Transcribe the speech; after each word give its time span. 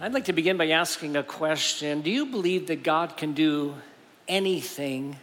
I'd 0.00 0.14
like 0.14 0.26
to 0.26 0.32
begin 0.32 0.56
by 0.56 0.68
asking 0.68 1.16
a 1.16 1.24
question 1.24 2.02
Do 2.02 2.10
you 2.10 2.26
believe 2.26 2.68
that 2.68 2.84
God 2.84 3.16
can 3.16 3.32
do 3.32 3.74
anything 4.28 5.16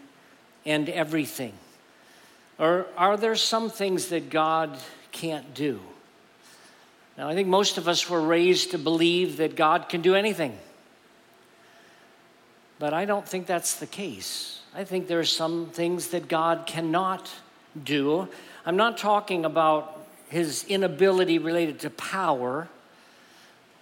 and 0.66 0.90
everything? 0.90 1.54
Or 2.60 2.88
are 2.98 3.16
there 3.16 3.36
some 3.36 3.70
things 3.70 4.08
that 4.08 4.30
God 4.30 4.78
can't 5.14 5.54
do? 5.54 5.80
Now, 7.18 7.30
I 7.30 7.36
think 7.36 7.48
most 7.48 7.78
of 7.78 7.88
us 7.88 8.10
were 8.10 8.20
raised 8.20 8.72
to 8.72 8.78
believe 8.78 9.38
that 9.38 9.56
God 9.56 9.88
can 9.88 10.02
do 10.02 10.14
anything. 10.14 10.58
But 12.78 12.94
I 12.94 13.06
don't 13.06 13.26
think 13.26 13.48
that's 13.48 13.76
the 13.76 13.88
case. 13.88 14.60
I 14.74 14.84
think 14.84 15.08
there 15.08 15.20
are 15.20 15.24
some 15.24 15.68
things 15.68 16.10
that 16.10 16.28
God 16.28 16.66
cannot 16.68 17.32
do. 17.82 18.28
I'm 18.66 18.76
not 18.76 18.98
talking 18.98 19.46
about 19.46 20.06
his 20.28 20.66
inability 20.66 21.40
related 21.40 21.80
to 21.82 21.90
power. 21.92 22.68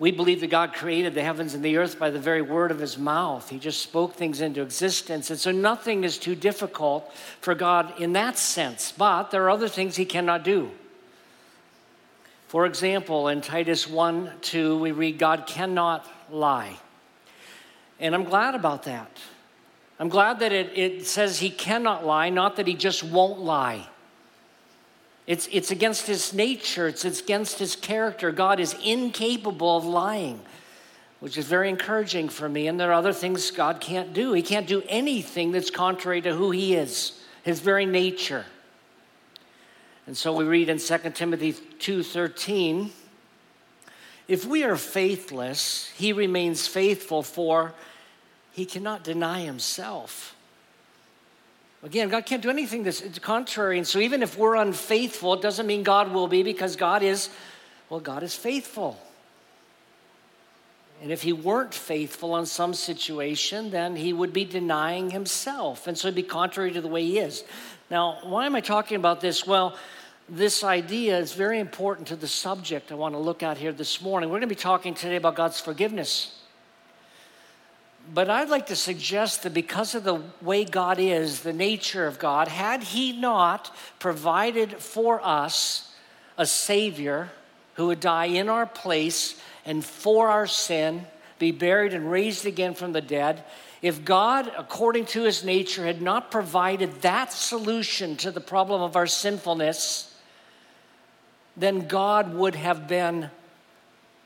We 0.04 0.12
believe 0.12 0.42
that 0.42 0.50
God 0.50 0.74
created 0.74 1.14
the 1.14 1.24
heavens 1.24 1.54
and 1.54 1.64
the 1.64 1.78
earth 1.78 1.98
by 1.98 2.10
the 2.10 2.20
very 2.20 2.42
word 2.42 2.72
of 2.72 2.80
his 2.80 2.98
mouth. 2.98 3.48
He 3.48 3.58
just 3.58 3.82
spoke 3.82 4.16
things 4.16 4.42
into 4.42 4.62
existence. 4.62 5.30
And 5.30 5.40
so 5.40 5.54
nothing 5.54 6.04
is 6.04 6.18
too 6.18 6.36
difficult 6.36 7.10
for 7.40 7.56
God 7.56 8.02
in 8.02 8.12
that 8.12 8.38
sense. 8.38 8.92
But 8.92 9.32
there 9.32 9.46
are 9.46 9.50
other 9.50 9.70
things 9.70 9.96
he 9.96 10.04
cannot 10.04 10.44
do. 10.44 10.72
For 12.50 12.66
example, 12.66 13.30
in 13.30 13.40
Titus 13.40 13.88
1 13.88 14.30
2, 14.42 14.78
we 14.78 14.92
read, 14.92 15.20
God 15.20 15.48
cannot 15.48 16.06
lie. 16.30 16.76
And 17.98 18.14
I'm 18.14 18.26
glad 18.26 18.56
about 18.56 18.84
that. 18.84 19.10
I'm 20.02 20.10
glad 20.10 20.40
that 20.40 20.52
it, 20.52 20.78
it 20.78 21.08
says 21.08 21.40
he 21.40 21.50
cannot 21.50 22.06
lie, 22.06 22.30
not 22.30 22.58
that 22.58 22.68
he 22.68 22.74
just 22.74 23.06
won't 23.06 23.40
lie. 23.40 23.88
It's, 25.26 25.48
it's 25.52 25.72
against 25.72 26.08
his 26.08 26.34
nature, 26.34 26.88
it's 26.88 27.06
it's 27.06 27.22
against 27.22 27.60
his 27.60 27.76
character. 27.76 28.32
God 28.32 28.60
is 28.60 28.76
incapable 28.84 29.78
of 29.78 29.86
lying, 29.86 30.42
which 31.22 31.38
is 31.38 31.46
very 31.46 31.70
encouraging 31.70 32.28
for 32.28 32.50
me. 32.50 32.68
And 32.68 32.78
there 32.78 32.90
are 32.90 32.94
other 32.94 33.14
things 33.14 33.50
God 33.52 33.80
can't 33.80 34.14
do. 34.14 34.34
He 34.34 34.42
can't 34.42 34.68
do 34.68 34.84
anything 34.90 35.52
that's 35.54 35.70
contrary 35.70 36.22
to 36.22 36.36
who 36.36 36.52
he 36.52 36.76
is, 36.76 37.24
his 37.44 37.62
very 37.62 37.86
nature. 37.86 38.46
And 40.06 40.18
so 40.18 40.34
we 40.34 40.44
read 40.44 40.68
in 40.68 40.80
2 40.80 40.98
Timothy 41.14 41.54
2:13, 41.54 42.92
if 44.28 44.46
we 44.46 44.64
are 44.64 44.76
faithless, 44.76 45.92
he 45.96 46.12
remains 46.12 46.68
faithful 46.68 47.24
for 47.24 47.74
he 48.52 48.66
cannot 48.66 49.04
deny 49.04 49.42
himself. 49.42 50.36
Again, 51.84 52.08
God 52.08 52.26
can't 52.26 52.42
do 52.42 52.50
anything 52.50 52.84
that's 52.84 53.20
contrary. 53.20 53.78
And 53.78 53.86
so 53.86 54.00
even 54.00 54.24
if 54.24 54.38
we're 54.38 54.56
unfaithful, 54.56 55.34
it 55.34 55.42
doesn't 55.42 55.68
mean 55.68 55.84
God 55.84 56.14
will 56.14 56.30
be 56.30 56.42
because 56.42 56.78
God 56.78 57.04
is, 57.04 57.30
well, 57.90 58.00
God 58.00 58.24
is 58.24 58.34
faithful. 58.34 58.98
And 61.02 61.12
if 61.12 61.22
he 61.22 61.34
weren't 61.34 61.74
faithful 61.74 62.38
in 62.38 62.46
some 62.46 62.74
situation, 62.74 63.72
then 63.72 63.98
he 63.98 64.14
would 64.14 64.32
be 64.32 64.46
denying 64.46 65.10
himself. 65.10 65.86
And 65.86 65.98
so 65.98 66.08
it'd 66.08 66.16
be 66.16 66.24
contrary 66.24 66.72
to 66.72 66.80
the 66.80 66.88
way 66.88 67.04
he 67.04 67.20
is. 67.20 67.44
Now, 67.92 68.20
why 68.24 68.46
am 68.46 68.56
I 68.56 68.62
talking 68.62 68.96
about 68.96 69.20
this? 69.20 69.46
Well, 69.46 69.76
this 70.30 70.64
idea 70.64 71.18
is 71.18 71.34
very 71.34 71.60
important 71.60 72.08
to 72.08 72.16
the 72.16 72.30
subject 72.30 72.94
I 72.94 72.96
want 72.96 73.14
to 73.14 73.20
look 73.20 73.44
at 73.44 73.58
here 73.58 73.74
this 73.74 74.02
morning. 74.02 74.30
We're 74.30 74.40
going 74.40 74.48
to 74.48 74.56
be 74.56 74.56
talking 74.56 74.94
today 74.94 75.18
about 75.18 75.36
God's 75.36 75.60
forgiveness. 75.60 76.43
But 78.12 78.30
I'd 78.30 78.50
like 78.50 78.68
to 78.68 78.76
suggest 78.76 79.44
that 79.44 79.54
because 79.54 79.96
of 79.96 80.04
the 80.04 80.22
way 80.42 80.66
God 80.66 81.00
is, 81.00 81.42
the 81.42 81.54
nature 81.54 82.06
of 82.06 82.20
God, 82.20 82.48
had 82.48 82.84
He 82.84 83.14
not 83.14 83.76
provided 84.00 84.78
for 84.78 85.22
us 85.24 85.94
a 86.38 86.46
Savior 86.46 87.32
who 87.76 87.88
would 87.88 88.00
die 88.00 88.26
in 88.26 88.50
our 88.50 88.66
place 88.66 89.40
and 89.66 89.84
for 89.84 90.28
our 90.28 90.48
sin, 90.48 91.06
be 91.40 91.52
buried 91.52 91.94
and 91.94 92.12
raised 92.12 92.46
again 92.46 92.74
from 92.74 92.92
the 92.92 93.02
dead, 93.02 93.44
if 93.82 94.06
God, 94.06 94.52
according 94.58 95.06
to 95.08 95.24
His 95.24 95.44
nature, 95.44 95.86
had 95.86 96.02
not 96.02 96.32
provided 96.32 97.02
that 97.02 97.34
solution 97.34 98.16
to 98.18 98.32
the 98.32 98.42
problem 98.42 98.82
of 98.82 98.96
our 98.96 99.08
sinfulness, 99.08 100.14
then 101.56 101.88
God 101.88 102.34
would 102.34 102.56
have 102.56 102.88
been 102.88 103.30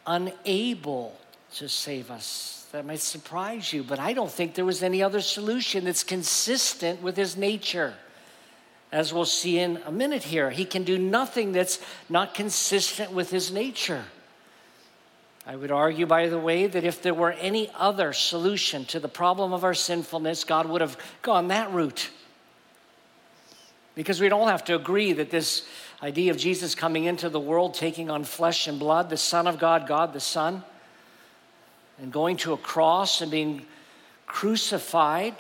unable 0.05 1.17
to 1.55 1.67
save 1.67 2.11
us. 2.11 2.56
That 2.73 2.85
might 2.85 2.99
surprise 2.99 3.71
you, 3.71 3.83
but 3.83 3.97
I 3.97 4.13
don't 4.13 4.31
think 4.31 4.53
there 4.53 4.65
was 4.65 4.83
any 4.83 5.01
other 5.01 5.21
solution 5.21 5.85
that's 5.85 6.03
consistent 6.03 7.01
with 7.01 7.15
his 7.15 7.37
nature. 7.37 7.93
As 8.91 9.13
we'll 9.13 9.25
see 9.25 9.59
in 9.59 9.79
a 9.85 9.91
minute 9.91 10.23
here, 10.23 10.49
he 10.49 10.65
can 10.65 10.83
do 10.83 10.97
nothing 10.97 11.53
that's 11.53 11.79
not 12.09 12.33
consistent 12.33 13.11
with 13.11 13.29
his 13.29 13.51
nature. 13.51 14.05
I 15.45 15.55
would 15.55 15.71
argue, 15.71 16.05
by 16.05 16.27
the 16.27 16.39
way, 16.39 16.67
that 16.67 16.83
if 16.83 17.01
there 17.01 17.13
were 17.13 17.31
any 17.31 17.69
other 17.73 18.11
solution 18.11 18.83
to 18.85 18.99
the 18.99 19.07
problem 19.07 19.53
of 19.53 19.63
our 19.63 19.73
sinfulness, 19.73 20.43
God 20.43 20.67
would 20.67 20.81
have 20.81 20.97
gone 21.21 21.47
that 21.47 21.71
route. 21.71 22.09
Because 23.95 24.19
we'd 24.19 24.33
all 24.33 24.47
have 24.47 24.65
to 24.65 24.75
agree 24.75 25.13
that 25.13 25.31
this 25.31 25.65
idea 26.03 26.31
of 26.31 26.37
Jesus 26.37 26.75
coming 26.75 27.05
into 27.05 27.29
the 27.29 27.39
world, 27.39 27.73
taking 27.73 28.09
on 28.09 28.25
flesh 28.25 28.67
and 28.67 28.77
blood, 28.77 29.09
the 29.09 29.17
Son 29.17 29.47
of 29.47 29.57
God, 29.57 29.87
God 29.87 30.11
the 30.11 30.19
Son, 30.19 30.63
and 31.99 32.11
going 32.11 32.37
to 32.37 32.53
a 32.53 32.57
cross 32.57 33.21
and 33.21 33.31
being 33.31 33.65
crucified 34.25 35.35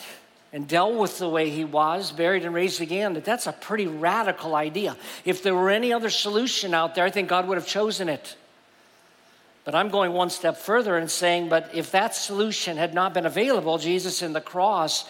and 0.53 0.67
dealt 0.67 0.95
with 0.95 1.19
the 1.19 1.29
way 1.29 1.49
he 1.49 1.65
was, 1.65 2.11
buried 2.11 2.45
and 2.45 2.53
raised 2.53 2.81
again, 2.81 3.13
that 3.13 3.25
that's 3.25 3.47
a 3.47 3.51
pretty 3.51 3.85
radical 3.85 4.55
idea. 4.55 4.95
If 5.25 5.43
there 5.43 5.53
were 5.53 5.69
any 5.69 5.91
other 5.91 6.09
solution 6.09 6.73
out 6.73 6.95
there, 6.95 7.03
I 7.03 7.09
think 7.09 7.27
God 7.29 7.47
would 7.47 7.57
have 7.57 7.67
chosen 7.67 8.09
it. 8.09 8.35
But 9.65 9.75
I'm 9.75 9.89
going 9.89 10.13
one 10.13 10.29
step 10.29 10.57
further 10.57 10.95
and 10.95 11.11
saying, 11.11 11.49
but 11.49 11.69
if 11.73 11.91
that 11.91 12.15
solution 12.15 12.77
had 12.77 12.93
not 12.93 13.13
been 13.13 13.25
available, 13.25 13.77
Jesus 13.77 14.21
in 14.21 14.31
the 14.31 14.39
cross, 14.39 15.05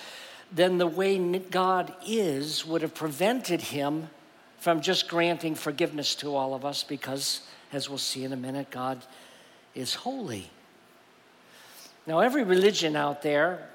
then 0.51 0.79
the 0.79 0.87
way 0.87 1.17
God 1.37 1.93
is 2.07 2.65
would 2.65 2.81
have 2.81 2.95
prevented 2.95 3.61
him 3.61 4.09
from 4.57 4.81
just 4.81 5.07
granting 5.07 5.53
forgiveness 5.53 6.15
to 6.15 6.35
all 6.35 6.55
of 6.55 6.65
us 6.65 6.83
because, 6.83 7.41
as 7.71 7.87
we'll 7.87 7.99
see 7.99 8.23
in 8.23 8.33
a 8.33 8.37
minute, 8.37 8.71
God 8.71 8.99
is 9.75 9.93
holy. 9.93 10.49
Now, 12.07 12.19
every 12.19 12.43
religion 12.43 12.95
out 12.95 13.21
there 13.21 13.67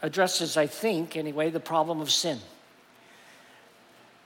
addresses, 0.00 0.56
I 0.56 0.68
think, 0.68 1.16
anyway, 1.16 1.50
the 1.50 1.60
problem 1.60 2.00
of 2.00 2.10
sin. 2.10 2.38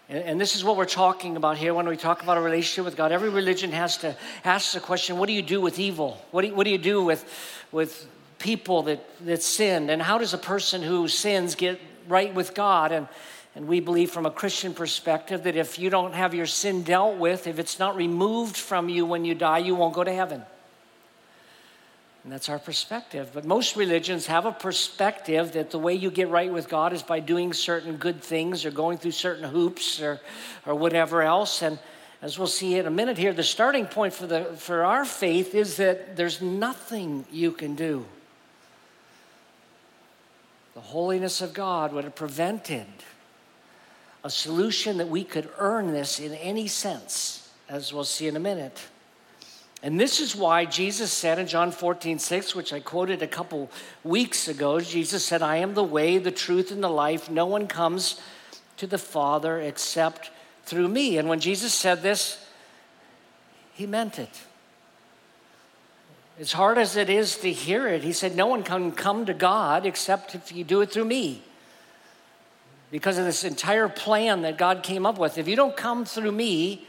And, 0.08 0.22
and, 0.22 0.40
this 0.40 0.54
is 0.54 0.62
what 0.62 0.76
we're 0.76 0.84
talking 0.84 1.36
about 1.36 1.56
here 1.56 1.72
when 1.74 1.88
we 1.88 1.96
talk 1.96 2.22
about 2.22 2.36
a 2.36 2.40
relationship 2.40 2.84
with 2.84 2.96
God. 2.96 3.12
Every 3.12 3.30
religion 3.30 3.72
has 3.72 3.96
to 3.98 4.14
ask 4.44 4.74
the 4.74 4.80
question 4.80 5.18
what 5.18 5.26
do 5.26 5.32
you 5.32 5.42
do 5.42 5.60
with 5.60 5.78
evil? 5.78 6.22
What 6.30 6.42
do 6.42 6.48
you, 6.48 6.54
what 6.54 6.64
do, 6.64 6.70
you 6.70 6.78
do 6.78 7.02
with, 7.02 7.24
with 7.72 8.06
people 8.38 8.82
that, 8.84 9.04
that 9.24 9.42
sin? 9.42 9.90
And 9.90 10.00
how 10.00 10.18
does 10.18 10.34
a 10.34 10.38
person 10.38 10.82
who 10.82 11.08
sins 11.08 11.54
get 11.54 11.80
right 12.06 12.32
with 12.34 12.54
God? 12.54 12.92
And, 12.92 13.08
and 13.56 13.66
we 13.66 13.80
believe 13.80 14.10
from 14.10 14.26
a 14.26 14.30
Christian 14.30 14.74
perspective 14.74 15.44
that 15.44 15.56
if 15.56 15.78
you 15.78 15.88
don't 15.88 16.12
have 16.12 16.34
your 16.34 16.46
sin 16.46 16.82
dealt 16.82 17.16
with, 17.16 17.46
if 17.46 17.58
it's 17.58 17.78
not 17.78 17.96
removed 17.96 18.56
from 18.56 18.90
you 18.90 19.06
when 19.06 19.24
you 19.24 19.34
die, 19.34 19.58
you 19.58 19.74
won't 19.74 19.94
go 19.94 20.04
to 20.04 20.12
heaven. 20.12 20.42
And 22.26 22.32
that's 22.32 22.48
our 22.48 22.58
perspective. 22.58 23.30
But 23.32 23.44
most 23.44 23.76
religions 23.76 24.26
have 24.26 24.46
a 24.46 24.52
perspective 24.52 25.52
that 25.52 25.70
the 25.70 25.78
way 25.78 25.94
you 25.94 26.10
get 26.10 26.28
right 26.28 26.52
with 26.52 26.68
God 26.68 26.92
is 26.92 27.04
by 27.04 27.20
doing 27.20 27.52
certain 27.52 27.98
good 27.98 28.20
things 28.20 28.64
or 28.64 28.72
going 28.72 28.98
through 28.98 29.12
certain 29.12 29.44
hoops 29.44 30.02
or, 30.02 30.20
or 30.66 30.74
whatever 30.74 31.22
else. 31.22 31.62
And 31.62 31.78
as 32.20 32.36
we'll 32.36 32.48
see 32.48 32.74
in 32.74 32.86
a 32.86 32.90
minute 32.90 33.16
here, 33.16 33.32
the 33.32 33.44
starting 33.44 33.86
point 33.86 34.12
for, 34.12 34.26
the, 34.26 34.42
for 34.56 34.84
our 34.84 35.04
faith 35.04 35.54
is 35.54 35.76
that 35.76 36.16
there's 36.16 36.42
nothing 36.42 37.24
you 37.30 37.52
can 37.52 37.76
do. 37.76 38.04
The 40.74 40.80
holiness 40.80 41.40
of 41.40 41.54
God 41.54 41.92
would 41.92 42.02
have 42.02 42.16
prevented 42.16 42.88
a 44.24 44.30
solution 44.30 44.96
that 44.96 45.08
we 45.08 45.22
could 45.22 45.48
earn 45.58 45.92
this 45.92 46.18
in 46.18 46.34
any 46.34 46.66
sense, 46.66 47.48
as 47.68 47.92
we'll 47.92 48.02
see 48.02 48.26
in 48.26 48.34
a 48.34 48.40
minute. 48.40 48.82
And 49.82 50.00
this 50.00 50.20
is 50.20 50.34
why 50.34 50.64
Jesus 50.64 51.12
said 51.12 51.38
in 51.38 51.46
John 51.46 51.70
14, 51.70 52.18
6, 52.18 52.54
which 52.54 52.72
I 52.72 52.80
quoted 52.80 53.22
a 53.22 53.26
couple 53.26 53.70
weeks 54.02 54.48
ago, 54.48 54.80
Jesus 54.80 55.24
said, 55.24 55.42
I 55.42 55.56
am 55.56 55.74
the 55.74 55.84
way, 55.84 56.18
the 56.18 56.30
truth, 56.30 56.70
and 56.70 56.82
the 56.82 56.88
life. 56.88 57.30
No 57.30 57.46
one 57.46 57.66
comes 57.66 58.20
to 58.78 58.86
the 58.86 58.98
Father 58.98 59.60
except 59.60 60.30
through 60.64 60.88
me. 60.88 61.18
And 61.18 61.28
when 61.28 61.40
Jesus 61.40 61.74
said 61.74 62.02
this, 62.02 62.44
he 63.74 63.86
meant 63.86 64.18
it. 64.18 64.42
As 66.38 66.52
hard 66.52 66.76
as 66.76 66.96
it 66.96 67.08
is 67.08 67.36
to 67.38 67.52
hear 67.52 67.88
it, 67.88 68.02
he 68.02 68.12
said, 68.12 68.36
No 68.36 68.46
one 68.46 68.62
can 68.62 68.92
come 68.92 69.24
to 69.26 69.34
God 69.34 69.86
except 69.86 70.34
if 70.34 70.52
you 70.52 70.64
do 70.64 70.80
it 70.82 70.90
through 70.90 71.06
me. 71.06 71.42
Because 72.90 73.18
of 73.18 73.24
this 73.24 73.44
entire 73.44 73.88
plan 73.88 74.42
that 74.42 74.58
God 74.58 74.82
came 74.82 75.06
up 75.06 75.18
with. 75.18 75.38
If 75.38 75.48
you 75.48 75.56
don't 75.56 75.76
come 75.76 76.04
through 76.04 76.32
me, 76.32 76.86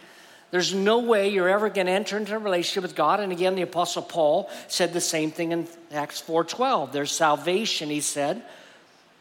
there's 0.51 0.73
no 0.73 0.99
way 0.99 1.29
you're 1.29 1.49
ever 1.49 1.69
going 1.69 1.87
to 1.87 1.93
enter 1.93 2.17
into 2.17 2.35
a 2.35 2.39
relationship 2.39 2.83
with 2.83 2.95
God. 2.95 3.19
And 3.19 3.31
again, 3.31 3.55
the 3.55 3.63
Apostle 3.63 4.01
Paul 4.01 4.49
said 4.67 4.93
the 4.93 5.01
same 5.01 5.31
thing 5.31 5.51
in 5.51 5.67
Acts 5.91 6.21
4:12. 6.21 6.91
There's 6.91 7.11
salvation, 7.11 7.89
he 7.89 7.99
said, 7.99 8.41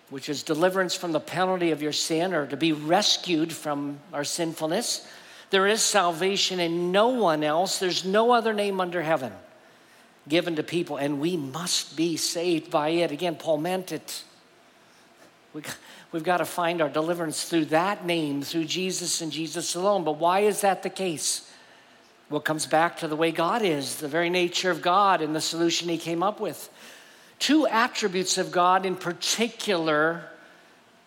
which 0.08 0.28
is 0.28 0.44
deliverance 0.44 0.94
from 0.94 1.12
the 1.12 1.20
penalty 1.20 1.72
of 1.72 1.82
your 1.82 1.92
sin 1.92 2.32
or 2.32 2.46
to 2.46 2.56
be 2.56 2.72
rescued 2.72 3.52
from 3.52 3.98
our 4.12 4.24
sinfulness. 4.24 5.06
There 5.50 5.66
is 5.66 5.82
salvation 5.82 6.60
in 6.60 6.92
no 6.92 7.08
one 7.08 7.42
else. 7.42 7.78
There's 7.78 8.04
no 8.04 8.32
other 8.32 8.52
name 8.52 8.80
under 8.80 9.02
heaven 9.02 9.32
given 10.28 10.56
to 10.56 10.62
people, 10.62 10.96
and 10.96 11.20
we 11.20 11.36
must 11.36 11.96
be 11.96 12.16
saved 12.16 12.70
by 12.70 12.90
it. 12.90 13.12
Again, 13.12 13.36
Paul 13.36 13.58
meant 13.58 13.92
it. 13.92 14.24
We, 15.56 15.62
we've 16.12 16.22
got 16.22 16.36
to 16.38 16.44
find 16.44 16.82
our 16.82 16.90
deliverance 16.90 17.44
through 17.44 17.64
that 17.66 18.04
name, 18.04 18.42
through 18.42 18.66
Jesus 18.66 19.22
and 19.22 19.32
Jesus 19.32 19.74
alone. 19.74 20.04
But 20.04 20.18
why 20.18 20.40
is 20.40 20.60
that 20.60 20.82
the 20.82 20.90
case? 20.90 21.50
Well, 22.28 22.42
comes 22.42 22.66
back 22.66 22.98
to 22.98 23.08
the 23.08 23.16
way 23.16 23.32
God 23.32 23.62
is, 23.62 23.96
the 23.96 24.06
very 24.06 24.28
nature 24.28 24.70
of 24.70 24.82
God, 24.82 25.22
and 25.22 25.34
the 25.34 25.40
solution 25.40 25.88
He 25.88 25.96
came 25.96 26.22
up 26.22 26.40
with. 26.40 26.68
Two 27.38 27.66
attributes 27.66 28.36
of 28.36 28.52
God 28.52 28.84
in 28.84 28.96
particular 28.96 30.24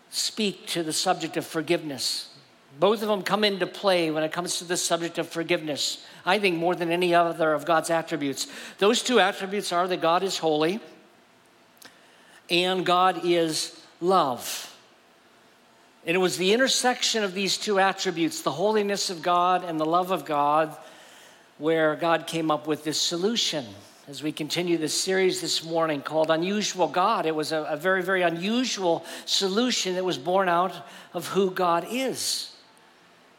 speak 0.10 0.66
to 0.70 0.82
the 0.82 0.94
subject 0.94 1.38
of 1.38 1.46
forgiveness. 1.46 2.34
Both 2.80 3.04
of 3.04 3.08
them 3.08 3.22
come 3.22 3.44
into 3.44 3.68
play 3.68 4.10
when 4.10 4.24
it 4.24 4.32
comes 4.32 4.58
to 4.58 4.64
the 4.64 4.78
subject 4.78 5.20
of 5.20 5.30
forgiveness. 5.30 6.04
I 6.26 6.40
think 6.40 6.58
more 6.58 6.74
than 6.74 6.90
any 6.90 7.14
other 7.14 7.54
of 7.54 7.66
God's 7.66 7.92
attributes. 7.92 8.48
Those 8.80 9.04
two 9.04 9.20
attributes 9.20 9.72
are 9.72 9.88
that 9.88 10.02
God 10.02 10.24
is 10.24 10.40
holy 10.40 10.80
and 12.50 12.84
God 12.84 13.22
is 13.24 13.79
love. 14.02 14.76
And 16.06 16.16
it 16.16 16.20
was 16.20 16.38
the 16.38 16.54
intersection 16.54 17.24
of 17.24 17.34
these 17.34 17.58
two 17.58 17.80
attributes, 17.80 18.42
the 18.42 18.52
holiness 18.52 19.10
of 19.10 19.22
God 19.22 19.64
and 19.64 19.80
the 19.80 19.86
love 19.86 20.12
of 20.12 20.26
God, 20.26 20.76
where 21.58 21.96
God 21.96 22.26
came 22.26 22.50
up 22.50 22.68
with 22.68 22.84
this 22.84 23.00
solution. 23.00 23.66
As 24.08 24.24
we 24.24 24.32
continue 24.32 24.78
this 24.78 25.00
series 25.00 25.40
this 25.40 25.64
morning 25.64 26.02
called 26.02 26.32
Unusual 26.32 26.88
God, 26.88 27.26
it 27.26 27.36
was 27.36 27.52
a, 27.52 27.64
a 27.64 27.78
very, 27.78 28.02
very 28.02 28.24
unusual 28.24 29.06
solution 29.26 29.96
that 29.96 30.06
was 30.06 30.18
born 30.18 30.50
out 30.50 30.74
of 31.14 31.28
who 31.28 31.52
God 31.52 31.86
is 31.92 32.56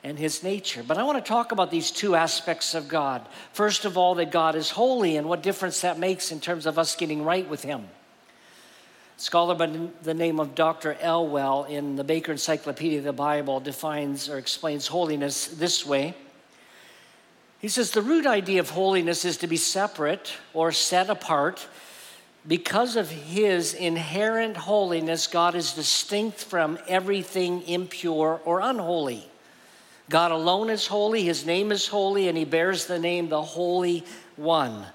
and 0.04 0.18
his 0.18 0.42
nature. 0.42 0.84
But 0.86 0.96
I 0.96 1.02
want 1.02 1.22
to 1.22 1.28
talk 1.28 1.52
about 1.52 1.70
these 1.70 1.90
two 1.90 2.14
aspects 2.14 2.74
of 2.74 2.88
God. 2.88 3.26
First 3.52 3.84
of 3.84 3.98
all, 3.98 4.14
that 4.16 4.30
God 4.30 4.54
is 4.54 4.70
holy 4.70 5.16
and 5.16 5.28
what 5.28 5.42
difference 5.42 5.80
that 5.80 5.98
makes 5.98 6.30
in 6.30 6.40
terms 6.40 6.66
of 6.66 6.78
us 6.78 6.94
getting 6.94 7.24
right 7.24 7.48
with 7.48 7.62
him. 7.62 7.88
Scholar 9.20 9.54
by 9.54 9.66
the 10.02 10.14
name 10.14 10.40
of 10.40 10.54
Dr. 10.54 10.94
Elwell 10.94 11.64
in 11.64 11.96
the 11.96 12.02
Baker 12.02 12.32
Encyclopedia 12.32 13.00
of 13.00 13.04
the 13.04 13.12
Bible 13.12 13.60
defines 13.60 14.30
or 14.30 14.38
explains 14.38 14.86
holiness 14.86 15.46
this 15.46 15.84
way. 15.84 16.14
He 17.60 17.68
says 17.68 17.90
the 17.90 18.00
root 18.00 18.24
idea 18.24 18.60
of 18.60 18.70
holiness 18.70 19.26
is 19.26 19.36
to 19.36 19.46
be 19.46 19.58
separate 19.58 20.32
or 20.54 20.72
set 20.72 21.10
apart. 21.10 21.68
Because 22.48 22.96
of 22.96 23.10
his 23.10 23.74
inherent 23.74 24.56
holiness, 24.56 25.26
God 25.26 25.54
is 25.54 25.74
distinct 25.74 26.38
from 26.38 26.78
everything 26.88 27.60
impure 27.68 28.40
or 28.46 28.60
unholy. 28.60 29.28
God 30.08 30.32
alone 30.32 30.70
is 30.70 30.86
holy, 30.86 31.24
His 31.24 31.44
name 31.44 31.72
is 31.72 31.86
holy, 31.86 32.28
and 32.28 32.38
He 32.38 32.46
bears 32.46 32.86
the 32.86 32.98
name 32.98 33.28
the 33.28 33.42
Holy 33.42 34.02
One. 34.36 34.86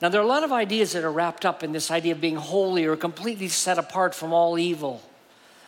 Now, 0.00 0.08
there 0.08 0.20
are 0.20 0.24
a 0.24 0.28
lot 0.28 0.44
of 0.44 0.52
ideas 0.52 0.92
that 0.92 1.04
are 1.04 1.12
wrapped 1.12 1.44
up 1.44 1.62
in 1.62 1.72
this 1.72 1.90
idea 1.90 2.12
of 2.12 2.20
being 2.20 2.36
holy 2.36 2.86
or 2.86 2.96
completely 2.96 3.48
set 3.48 3.78
apart 3.78 4.14
from 4.14 4.32
all 4.32 4.58
evil 4.58 5.02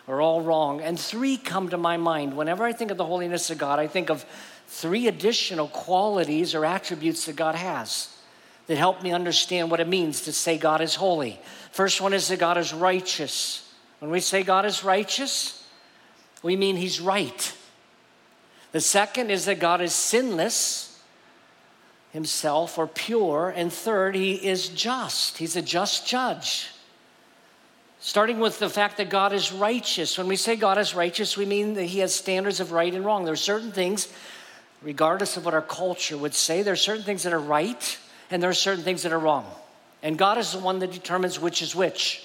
or 0.07 0.21
all 0.21 0.41
wrong. 0.41 0.81
And 0.81 0.99
three 0.99 1.37
come 1.37 1.69
to 1.69 1.77
my 1.77 1.99
mind. 1.99 2.37
Whenever 2.37 2.65
I 2.65 2.73
think 2.73 2.91
of 2.91 2.97
the 2.97 3.05
holiness 3.05 3.51
of 3.51 3.59
God, 3.59 3.79
I 3.79 3.87
think 3.87 4.11
of 4.11 4.25
three 4.67 5.07
additional 5.07 5.69
qualities 5.69 6.55
or 6.55 6.65
attributes 6.65 7.27
that 7.27 7.37
God 7.37 7.55
has 7.55 8.09
that 8.67 8.79
help 8.79 9.03
me 9.03 9.13
understand 9.13 9.71
what 9.71 9.81
it 9.81 9.89
means 9.89 10.23
to 10.23 10.33
say 10.33 10.57
God 10.57 10.81
is 10.81 10.95
holy. 10.95 11.39
First 11.73 12.01
one 12.01 12.15
is 12.15 12.29
that 12.29 12.39
God 12.39 12.57
is 12.57 12.73
righteous. 12.73 13.71
When 13.99 14.11
we 14.11 14.21
say 14.21 14.43
God 14.43 14.65
is 14.65 14.85
righteous, 14.85 15.67
we 16.43 16.57
mean 16.57 16.77
He's 16.77 17.01
right. 17.01 17.55
The 18.73 18.81
second 18.81 19.31
is 19.31 19.45
that 19.45 19.61
God 19.61 19.81
is 19.81 19.93
sinless 19.93 20.92
himself 22.13 22.79
or 22.79 22.87
pure. 22.87 23.53
And 23.55 23.73
third, 23.73 24.15
he 24.15 24.35
is 24.35 24.69
just. 24.69 25.39
He's 25.39 25.57
a 25.57 25.63
just 25.63 26.07
judge. 26.07 26.69
Starting 28.01 28.41
with 28.41 28.59
the 28.59 28.69
fact 28.69 28.97
that 28.97 29.11
God 29.11 29.33
is 29.33 29.53
righteous. 29.53 30.19
When 30.19 30.27
we 30.27 30.37
say 30.37 30.57
God 30.57 30.79
is 30.79 30.95
righteous, 30.95 31.37
we 31.37 31.47
mean 31.47 31.75
that 31.75 31.85
he 31.85 32.01
has 32.01 32.15
standards 32.15 32.61
of 32.61 32.73
right 32.73 32.93
and 32.93 33.05
wrong. 33.05 33.25
There 33.25 33.33
are 33.33 33.37
certain 33.37 33.73
things, 33.73 34.13
regardless 34.83 35.37
of 35.37 35.45
what 35.45 35.55
our 35.55 35.63
culture 35.63 36.17
would 36.17 36.35
say, 36.35 36.63
there 36.63 36.73
are 36.73 36.77
certain 36.77 37.05
things 37.05 37.23
that 37.23 37.33
are 37.33 37.39
right 37.39 37.99
and 38.31 38.43
there 38.43 38.51
are 38.51 38.55
certain 38.55 38.83
things 38.83 39.03
that 39.03 39.13
are 39.13 39.19
wrong. 39.19 39.47
And 40.03 40.19
God 40.19 40.37
is 40.37 40.53
the 40.53 40.59
one 40.59 40.81
that 40.81 40.91
determines 40.91 41.39
which 41.39 41.63
is 41.63 41.77
which. 41.77 42.25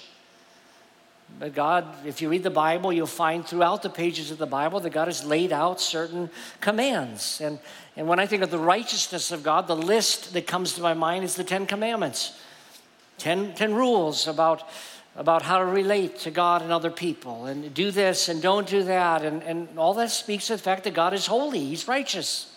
But 1.39 1.54
God, 1.54 1.86
if 2.06 2.22
you 2.22 2.30
read 2.30 2.42
the 2.42 2.50
Bible, 2.50 2.92
you'll 2.92 3.06
find 3.06 3.45
throughout 3.45 3.84
the 3.84 3.92
pages 3.92 4.31
of 4.31 4.39
the 4.39 4.48
Bible 4.48 4.80
that 4.80 4.89
God 4.89 5.07
has 5.07 5.24
laid 5.24 5.51
out 5.51 5.80
certain 5.80 6.31
commands. 6.62 7.42
And, 7.42 7.60
and 7.95 8.07
when 8.07 8.19
I 8.19 8.25
think 8.25 8.42
of 8.42 8.50
the 8.50 8.57
righteousness 8.57 9.31
of 9.31 9.44
God, 9.44 9.68
the 9.68 9.75
list 9.75 10.34
that 10.34 10.48
comes 10.48 10.74
to 10.74 10.81
my 10.81 10.95
mind 10.95 11.24
is 11.24 11.36
the 11.36 11.44
Ten 11.44 11.68
Commandments 11.68 12.39
ten, 13.19 13.54
ten 13.54 13.74
rules 13.74 14.28
about, 14.28 14.68
about 15.16 15.44
how 15.44 15.60
to 15.60 15.66
relate 15.66 16.19
to 16.19 16.31
God 16.31 16.62
and 16.63 16.72
other 16.72 16.92
people, 16.92 17.45
and 17.45 17.72
do 17.74 17.92
this 17.92 18.30
and 18.30 18.42
don't 18.42 18.68
do 18.68 18.83
that. 18.83 19.24
And, 19.24 19.44
and 19.44 19.68
all 19.78 19.94
that 19.95 20.10
speaks 20.10 20.48
to 20.48 20.54
the 20.56 20.62
fact 20.62 20.86
that 20.86 20.95
God 20.95 21.13
is 21.13 21.28
holy, 21.28 21.66
He's 21.66 21.88
righteous. 21.88 22.54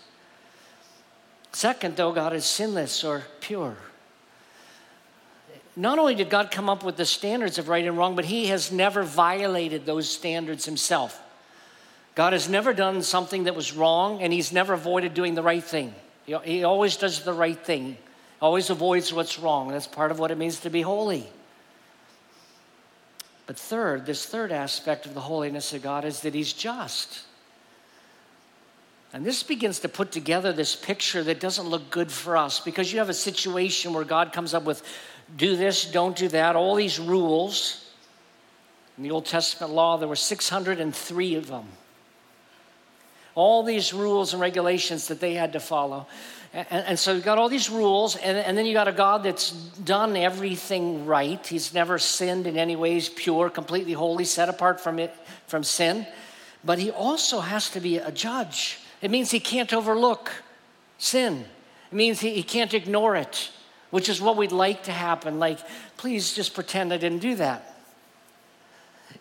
Second, 1.53 1.97
though, 1.97 2.13
God 2.13 2.33
is 2.33 2.45
sinless 2.47 3.05
or 3.05 3.25
pure 3.41 3.77
not 5.81 5.99
only 5.99 6.15
did 6.15 6.29
God 6.29 6.51
come 6.51 6.69
up 6.69 6.85
with 6.85 6.97
the 6.97 7.07
standards 7.07 7.57
of 7.57 7.69
right 7.69 7.87
and 7.87 7.97
wrong, 7.97 8.15
but 8.15 8.27
He 8.27 8.47
has 8.49 8.71
never 8.71 9.03
violated 9.03 9.87
those 9.87 10.09
standards 10.09 10.67
Himself. 10.67 11.21
God 12.15 12.35
has 12.35 12.51
never 12.51 12.75
done 12.75 13.03
something 13.03 13.45
that 13.45 13.57
was 13.57 13.73
wrong, 13.73 14.21
and 14.21 14.31
He's 14.31 14.53
never 14.53 14.75
avoided 14.75 15.15
doing 15.15 15.35
the 15.35 15.43
right 15.43 15.65
thing. 15.65 15.95
He 16.27 16.65
always 16.65 16.97
does 16.99 17.25
the 17.25 17.33
right 17.33 17.59
thing, 17.59 17.97
always 18.43 18.69
avoids 18.69 19.11
what's 19.11 19.39
wrong. 19.39 19.69
That's 19.69 19.87
part 19.87 20.11
of 20.11 20.19
what 20.19 20.31
it 20.31 20.37
means 20.37 20.61
to 20.61 20.71
be 20.71 20.83
holy. 20.83 21.27
But 23.47 23.57
third, 23.57 24.05
this 24.05 24.27
third 24.27 24.53
aspect 24.53 25.07
of 25.07 25.15
the 25.15 25.21
holiness 25.21 25.73
of 25.73 25.83
God 25.83 26.05
is 26.05 26.21
that 26.21 26.35
He's 26.35 26.53
just. 26.53 27.23
And 29.13 29.25
this 29.25 29.43
begins 29.43 29.81
to 29.81 29.89
put 29.89 30.13
together 30.13 30.53
this 30.53 30.77
picture 30.77 31.25
that 31.25 31.41
doesn't 31.41 31.67
look 31.67 31.91
good 31.91 32.13
for 32.13 32.37
us 32.37 32.61
because 32.61 32.93
you 32.93 32.99
have 32.99 33.09
a 33.09 33.15
situation 33.15 33.93
where 33.93 34.05
God 34.05 34.33
comes 34.33 34.55
up 34.55 34.63
with 34.63 34.85
do 35.37 35.57
this, 35.57 35.85
don't 35.85 36.17
do 36.17 36.29
that, 36.29 36.57
all 36.57 36.75
these 36.75 36.99
rules. 36.99 37.91
In 38.97 39.05
the 39.05 39.11
Old 39.11 39.27
Testament 39.27 39.73
law, 39.73 39.97
there 39.97 40.09
were 40.09 40.17
603 40.17 41.35
of 41.37 41.47
them. 41.47 41.67
All 43.35 43.63
these 43.63 43.95
rules 43.95 44.33
and 44.33 44.43
regulations 44.43 45.09
that 45.09 45.21
they 45.21 45.35
had 45.35 45.53
to 45.55 45.61
follow. 45.61 46.07
And, 46.53 46.67
and 46.71 46.99
so 46.99 47.13
you've 47.13 47.25
got 47.25 47.39
all 47.39 47.49
these 47.49 47.71
rules, 47.71 48.17
and, 48.17 48.37
and 48.37 48.59
then 48.59 48.67
you 48.67 48.75
got 48.75 48.89
a 48.89 48.93
God 48.93 49.23
that's 49.23 49.53
done 49.53 50.17
everything 50.17 51.07
right. 51.07 51.45
He's 51.47 51.73
never 51.73 51.99
sinned 51.99 52.47
in 52.47 52.59
any 52.59 52.77
ways, 52.77 53.09
pure, 53.09 53.49
completely 53.49 53.93
holy, 53.93 54.25
set 54.25 54.49
apart 54.49 54.81
from 54.81 54.99
it 54.99 55.15
from 55.47 55.63
sin. 55.65 56.07
But 56.65 56.79
he 56.79 56.91
also 56.91 57.41
has 57.41 57.71
to 57.71 57.81
be 57.81 57.99
a 57.99 58.11
judge. 58.11 58.81
It 59.01 59.11
means 59.11 59.31
he 59.31 59.41
can't 59.41 59.73
overlook 59.73 60.31
sin. 60.99 61.47
It 61.91 61.95
means 61.95 62.21
he, 62.21 62.35
he 62.35 62.43
can't 62.43 62.75
ignore 62.75 63.17
it 63.17 63.51
which 63.91 64.09
is 64.09 64.21
what 64.21 64.37
we'd 64.37 64.53
like 64.53 64.85
to 64.85 64.93
happen. 64.93 65.39
Like, 65.39 65.59
please 65.97 66.33
just 66.33 66.55
pretend 66.55 66.93
I 66.93 66.97
didn't 66.97 67.19
do 67.19 67.35
that. 67.37 67.77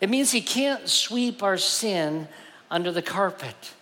It 0.00 0.08
means 0.08 0.30
he 0.30 0.40
can't 0.40 0.88
sweep 0.88 1.42
our 1.42 1.58
sin 1.58 2.28
under 2.70 2.92
the 2.92 3.02
carpet. 3.02 3.72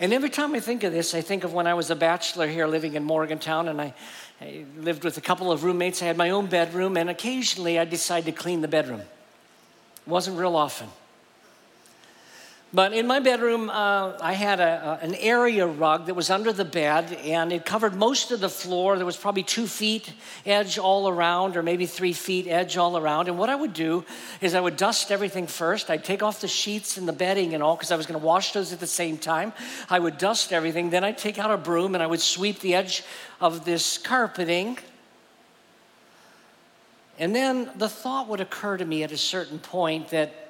And 0.00 0.12
every 0.12 0.30
time 0.30 0.54
I 0.54 0.60
think 0.60 0.82
of 0.84 0.92
this, 0.92 1.14
I 1.14 1.20
think 1.20 1.44
of 1.44 1.52
when 1.52 1.66
I 1.66 1.74
was 1.74 1.90
a 1.90 1.96
bachelor 1.96 2.46
here 2.46 2.66
living 2.66 2.94
in 2.94 3.04
Morgantown 3.04 3.68
and 3.68 3.80
I, 3.80 3.94
I 4.40 4.64
lived 4.78 5.04
with 5.04 5.16
a 5.16 5.20
couple 5.20 5.52
of 5.52 5.64
roommates. 5.64 6.02
I 6.02 6.06
had 6.06 6.16
my 6.16 6.30
own 6.30 6.46
bedroom, 6.46 6.96
and 6.96 7.08
occasionally 7.08 7.78
I 7.78 7.84
decided 7.84 8.26
to 8.26 8.32
clean 8.32 8.60
the 8.60 8.68
bedroom. 8.68 9.00
It 9.00 10.10
wasn't 10.10 10.38
real 10.38 10.56
often. 10.56 10.88
But 12.74 12.92
in 12.92 13.06
my 13.06 13.20
bedroom, 13.20 13.70
uh, 13.70 14.18
I 14.20 14.32
had 14.32 14.58
a, 14.58 14.98
a, 15.00 15.04
an 15.04 15.14
area 15.14 15.64
rug 15.64 16.06
that 16.06 16.14
was 16.14 16.28
under 16.28 16.52
the 16.52 16.64
bed, 16.64 17.12
and 17.22 17.52
it 17.52 17.64
covered 17.64 17.94
most 17.94 18.32
of 18.32 18.40
the 18.40 18.48
floor. 18.48 18.96
There 18.96 19.06
was 19.06 19.16
probably 19.16 19.44
two 19.44 19.68
feet 19.68 20.12
edge 20.44 20.76
all 20.76 21.08
around, 21.08 21.56
or 21.56 21.62
maybe 21.62 21.86
three 21.86 22.12
feet 22.12 22.48
edge 22.48 22.76
all 22.76 22.98
around. 22.98 23.28
And 23.28 23.38
what 23.38 23.48
I 23.48 23.54
would 23.54 23.74
do 23.74 24.04
is 24.40 24.56
I 24.56 24.60
would 24.60 24.76
dust 24.76 25.12
everything 25.12 25.46
first. 25.46 25.88
I'd 25.88 26.02
take 26.02 26.24
off 26.24 26.40
the 26.40 26.48
sheets 26.48 26.96
and 26.96 27.06
the 27.06 27.12
bedding 27.12 27.54
and 27.54 27.62
all, 27.62 27.76
because 27.76 27.92
I 27.92 27.96
was 27.96 28.06
going 28.06 28.18
to 28.18 28.26
wash 28.26 28.52
those 28.52 28.72
at 28.72 28.80
the 28.80 28.88
same 28.88 29.18
time. 29.18 29.52
I 29.88 30.00
would 30.00 30.18
dust 30.18 30.52
everything. 30.52 30.90
Then 30.90 31.04
I'd 31.04 31.16
take 31.16 31.38
out 31.38 31.52
a 31.52 31.56
broom 31.56 31.94
and 31.94 32.02
I 32.02 32.08
would 32.08 32.20
sweep 32.20 32.58
the 32.58 32.74
edge 32.74 33.04
of 33.40 33.64
this 33.64 33.98
carpeting 33.98 34.78
And 37.20 37.32
then 37.34 37.70
the 37.76 37.88
thought 37.88 38.26
would 38.26 38.40
occur 38.40 38.76
to 38.76 38.84
me 38.84 39.04
at 39.04 39.12
a 39.12 39.16
certain 39.16 39.60
point 39.60 40.10
that 40.10 40.43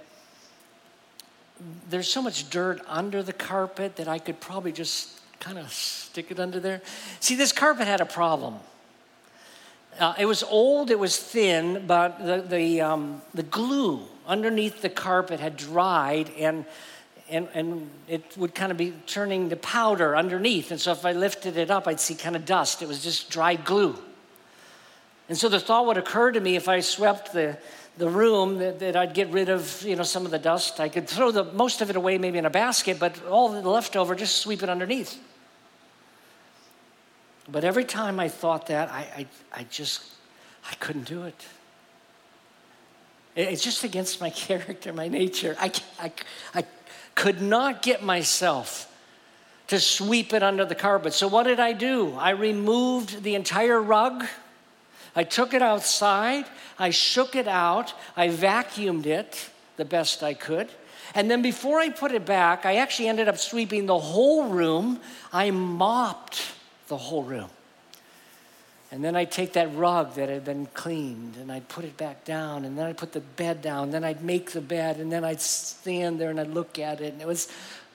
there's 1.90 2.09
so 2.09 2.23
much 2.23 2.50
dirt 2.50 2.80
under 2.87 3.23
the 3.23 3.33
carpet 3.33 3.97
that 3.97 4.09
I 4.09 4.18
could 4.18 4.40
probably 4.40 4.73
just 4.73 5.21
kind 5.40 5.59
of 5.59 5.73
stick 5.73 6.30
it 6.30 6.40
under 6.40 6.61
there. 6.61 6.80
See, 7.21 7.35
this 7.35 7.52
carpet 7.52 7.87
had 7.87 8.00
a 8.00 8.06
problem. 8.06 8.56
Uh, 9.99 10.14
it 10.18 10.26
was 10.26 10.42
old, 10.42 10.90
it 10.90 10.99
was 10.99 11.16
thin, 11.16 11.85
but 11.87 12.18
the, 12.25 12.42
the, 12.42 12.80
um, 12.80 13.23
the 13.33 13.44
glue 13.44 14.00
underneath 14.26 14.83
the 14.83 14.88
carpet 14.88 15.38
had 15.38 15.56
dried 15.56 16.30
and, 16.38 16.64
and, 17.28 17.49
and 17.54 17.90
it 18.09 18.37
would 18.37 18.54
kind 18.54 18.73
of 18.73 18.78
be 18.78 18.92
turning 19.06 19.50
to 19.50 19.56
powder 19.56 20.16
underneath. 20.16 20.71
And 20.71 20.80
so 20.80 20.92
if 20.92 21.04
I 21.04 21.12
lifted 21.12 21.56
it 21.56 21.71
up, 21.71 21.87
I'd 21.87 22.00
see 22.00 22.14
kind 22.14 22.35
of 22.35 22.44
dust. 22.44 22.83
It 22.83 22.88
was 22.88 23.02
just 23.02 23.30
dried 23.30 23.64
glue. 23.64 23.97
And 25.28 25.38
so 25.38 25.49
the 25.49 25.61
thought 25.61 25.87
would 25.87 25.97
occur 25.97 26.33
to 26.33 26.40
me 26.40 26.56
if 26.56 26.68
I 26.68 26.80
swept 26.80 27.33
the, 27.33 27.56
the 27.97 28.09
room 28.09 28.59
that, 28.59 28.81
that, 28.81 28.97
I'd 28.97 29.15
get 29.15 29.31
rid 29.31 29.49
of, 29.49 29.83
you 29.83 29.95
know, 29.97 30.03
some 30.03 30.25
of 30.25 30.31
the 30.31 30.39
dust. 30.39 30.81
I 30.81 30.89
could 30.89 31.09
throw 31.09 31.31
the 31.31 31.45
most 31.45 31.81
of 31.81 31.91
it 31.91 31.97
away 31.97 32.19
maybe 32.19 32.39
in 32.39 32.47
a 32.47 32.51
basket, 32.51 32.99
but 32.99 33.25
all 33.27 33.51
the 33.51 33.69
leftover, 33.69 34.15
just 34.15 34.39
sweep 34.39 34.63
it 34.63 34.69
underneath. 34.69 35.19
But 37.49 37.65
every 37.65 37.85
time 37.85 38.19
I 38.19 38.29
thought 38.29 38.67
that, 38.67 38.91
I, 38.91 39.07
I, 39.17 39.27
I 39.61 39.67
just, 39.71 40.03
I 40.71 40.75
couldn't 40.77 41.05
do 41.05 41.25
it. 41.25 41.47
It's 43.37 43.63
just 43.63 43.85
against 43.85 44.21
my 44.21 44.31
character, 44.47 44.93
my 44.93 45.09
nature. 45.09 45.57
I, 45.61 45.73
I, 46.01 46.13
I 46.55 46.65
could 47.15 47.41
not 47.41 47.83
get 47.83 48.03
myself 48.03 48.91
to 49.69 49.81
sweep 49.81 50.33
it 50.33 50.43
under 50.43 50.65
the 50.65 50.75
carpet. 50.75 51.15
So 51.15 51.29
what 51.29 51.45
did 51.45 51.61
I 51.61 51.73
do? 51.73 52.15
I 52.15 52.31
removed 52.31 53.23
the 53.23 53.35
entire 53.35 53.81
rug. 53.81 54.25
I 55.16 55.25
took 55.25 55.54
it 55.54 55.62
outside. 55.62 56.47
I 56.78 56.90
shook 56.90 57.37
it 57.37 57.49
out. 57.49 57.94
I 58.16 58.28
vacuumed 58.28 59.06
it 59.06 59.50
the 59.76 59.85
best 59.85 60.23
I 60.23 60.35
could. 60.35 60.68
And 61.14 61.30
then 61.30 61.42
before 61.42 61.78
I 61.78 61.90
put 61.90 62.12
it 62.12 62.25
back, 62.25 62.66
I 62.66 62.76
actually 62.76 63.09
ended 63.09 63.28
up 63.28 63.38
sweeping 63.38 63.87
the 63.87 63.99
whole 63.99 64.49
room. 64.49 65.00
I 65.33 65.50
mopped 65.50 66.42
the 66.88 66.97
whole 66.97 67.23
room. 67.23 67.50
And 68.90 69.04
then 69.04 69.16
I'd 69.16 69.30
take 69.30 69.54
that 69.54 69.75
rug 69.75 70.14
that 70.14 70.28
had 70.28 70.44
been 70.44 70.66
cleaned 70.66 71.37
and 71.37 71.50
I'd 71.50 71.68
put 71.68 71.85
it 71.85 71.97
back 71.97 72.25
down. 72.25 72.64
And 72.64 72.78
then 72.78 72.87
I'd 72.87 72.97
put 72.97 73.12
the 73.12 73.21
bed 73.21 73.61
down. 73.61 73.90
Then 73.90 74.04
I'd 74.04 74.23
make 74.23 74.52
the 74.52 74.61
bed. 74.61 74.99
And 74.99 75.11
then 75.11 75.25
I'd 75.25 75.40
stand 75.40 76.21
there 76.21 76.30
and 76.30 76.38
I'd 76.38 76.50
look 76.50 76.78
at 76.78 77.00
it. 77.00 77.12
And 77.12 77.21
it 77.21 77.26
was, 77.26 77.49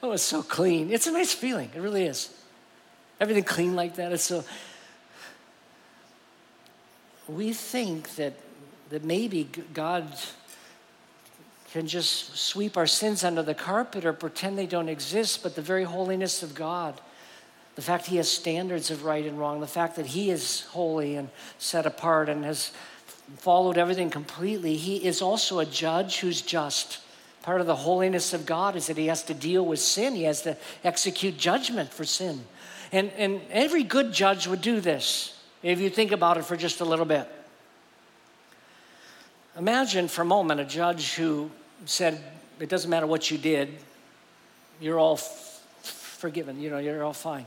it 0.04 0.06
was 0.06 0.22
so 0.22 0.44
clean. 0.44 0.92
It's 0.92 1.08
a 1.08 1.12
nice 1.12 1.34
feeling. 1.34 1.70
It 1.74 1.80
really 1.80 2.04
is. 2.04 2.34
Everything 3.20 3.44
clean 3.44 3.76
like 3.76 3.96
that. 3.96 4.12
It's 4.12 4.24
so. 4.24 4.44
We 7.30 7.54
think 7.54 8.16
that, 8.16 8.34
that 8.90 9.04
maybe 9.04 9.50
God 9.74 10.06
can 11.72 11.88
just 11.88 12.38
sweep 12.38 12.76
our 12.76 12.88
sins 12.88 13.24
under 13.24 13.44
the 13.44 13.54
carpet 13.54 14.04
or 14.04 14.14
pretend 14.14 14.58
they 14.58 14.66
don't 14.66 14.90
exist, 14.90 15.44
but 15.44 15.56
the 15.56 15.62
very 15.62 15.84
holiness 15.84 16.42
of 16.42 16.56
God 16.56 17.00
the 17.80 17.86
fact 17.86 18.08
he 18.08 18.18
has 18.18 18.30
standards 18.30 18.92
of 18.92 19.06
right 19.06 19.26
and 19.26 19.40
wrong, 19.40 19.62
the 19.62 19.66
fact 19.66 19.96
that 19.96 20.08
he 20.08 20.32
is 20.32 20.64
holy 20.72 21.16
and 21.16 21.30
set 21.60 21.86
apart 21.86 22.28
and 22.28 22.44
has 22.44 22.74
followed 23.38 23.78
everything 23.78 24.10
completely, 24.10 24.76
he 24.76 24.98
is 24.98 25.22
also 25.22 25.60
a 25.60 25.66
judge 25.66 26.20
who's 26.20 26.42
just. 26.42 27.00
Part 27.42 27.62
of 27.62 27.68
the 27.68 27.78
holiness 27.78 28.34
of 28.34 28.46
God 28.46 28.76
is 28.76 28.88
that 28.88 28.98
he 28.98 29.08
has 29.08 29.24
to 29.24 29.34
deal 29.34 29.66
with 29.66 29.80
sin, 29.80 30.14
he 30.14 30.24
has 30.24 30.42
to 30.42 30.58
execute 30.84 31.38
judgment 31.38 31.94
for 31.94 32.04
sin. 32.04 32.44
And, 32.92 33.12
and 33.12 33.40
every 33.50 33.84
good 33.84 34.12
judge 34.12 34.46
would 34.46 34.60
do 34.60 34.82
this, 34.82 35.39
if 35.62 35.80
you 35.80 35.90
think 35.90 36.12
about 36.12 36.38
it 36.38 36.46
for 36.46 36.56
just 36.56 36.82
a 36.82 36.86
little 36.86 37.06
bit. 37.06 37.28
Imagine 39.58 40.08
for 40.08 40.22
a 40.22 40.26
moment 40.26 40.60
a 40.60 40.66
judge 40.66 41.16
who 41.16 41.52
said, 41.86 42.22
It 42.60 42.70
doesn't 42.70 42.90
matter 42.90 43.08
what 43.08 43.30
you 43.30 43.38
did, 43.38 43.78
you're 44.80 45.00
all 45.00 45.16
f- 45.16 45.62
forgiven, 45.82 46.60
you 46.60 46.70
know, 46.70 46.78
you're 46.78 47.04
all 47.04 47.14
fine. 47.14 47.46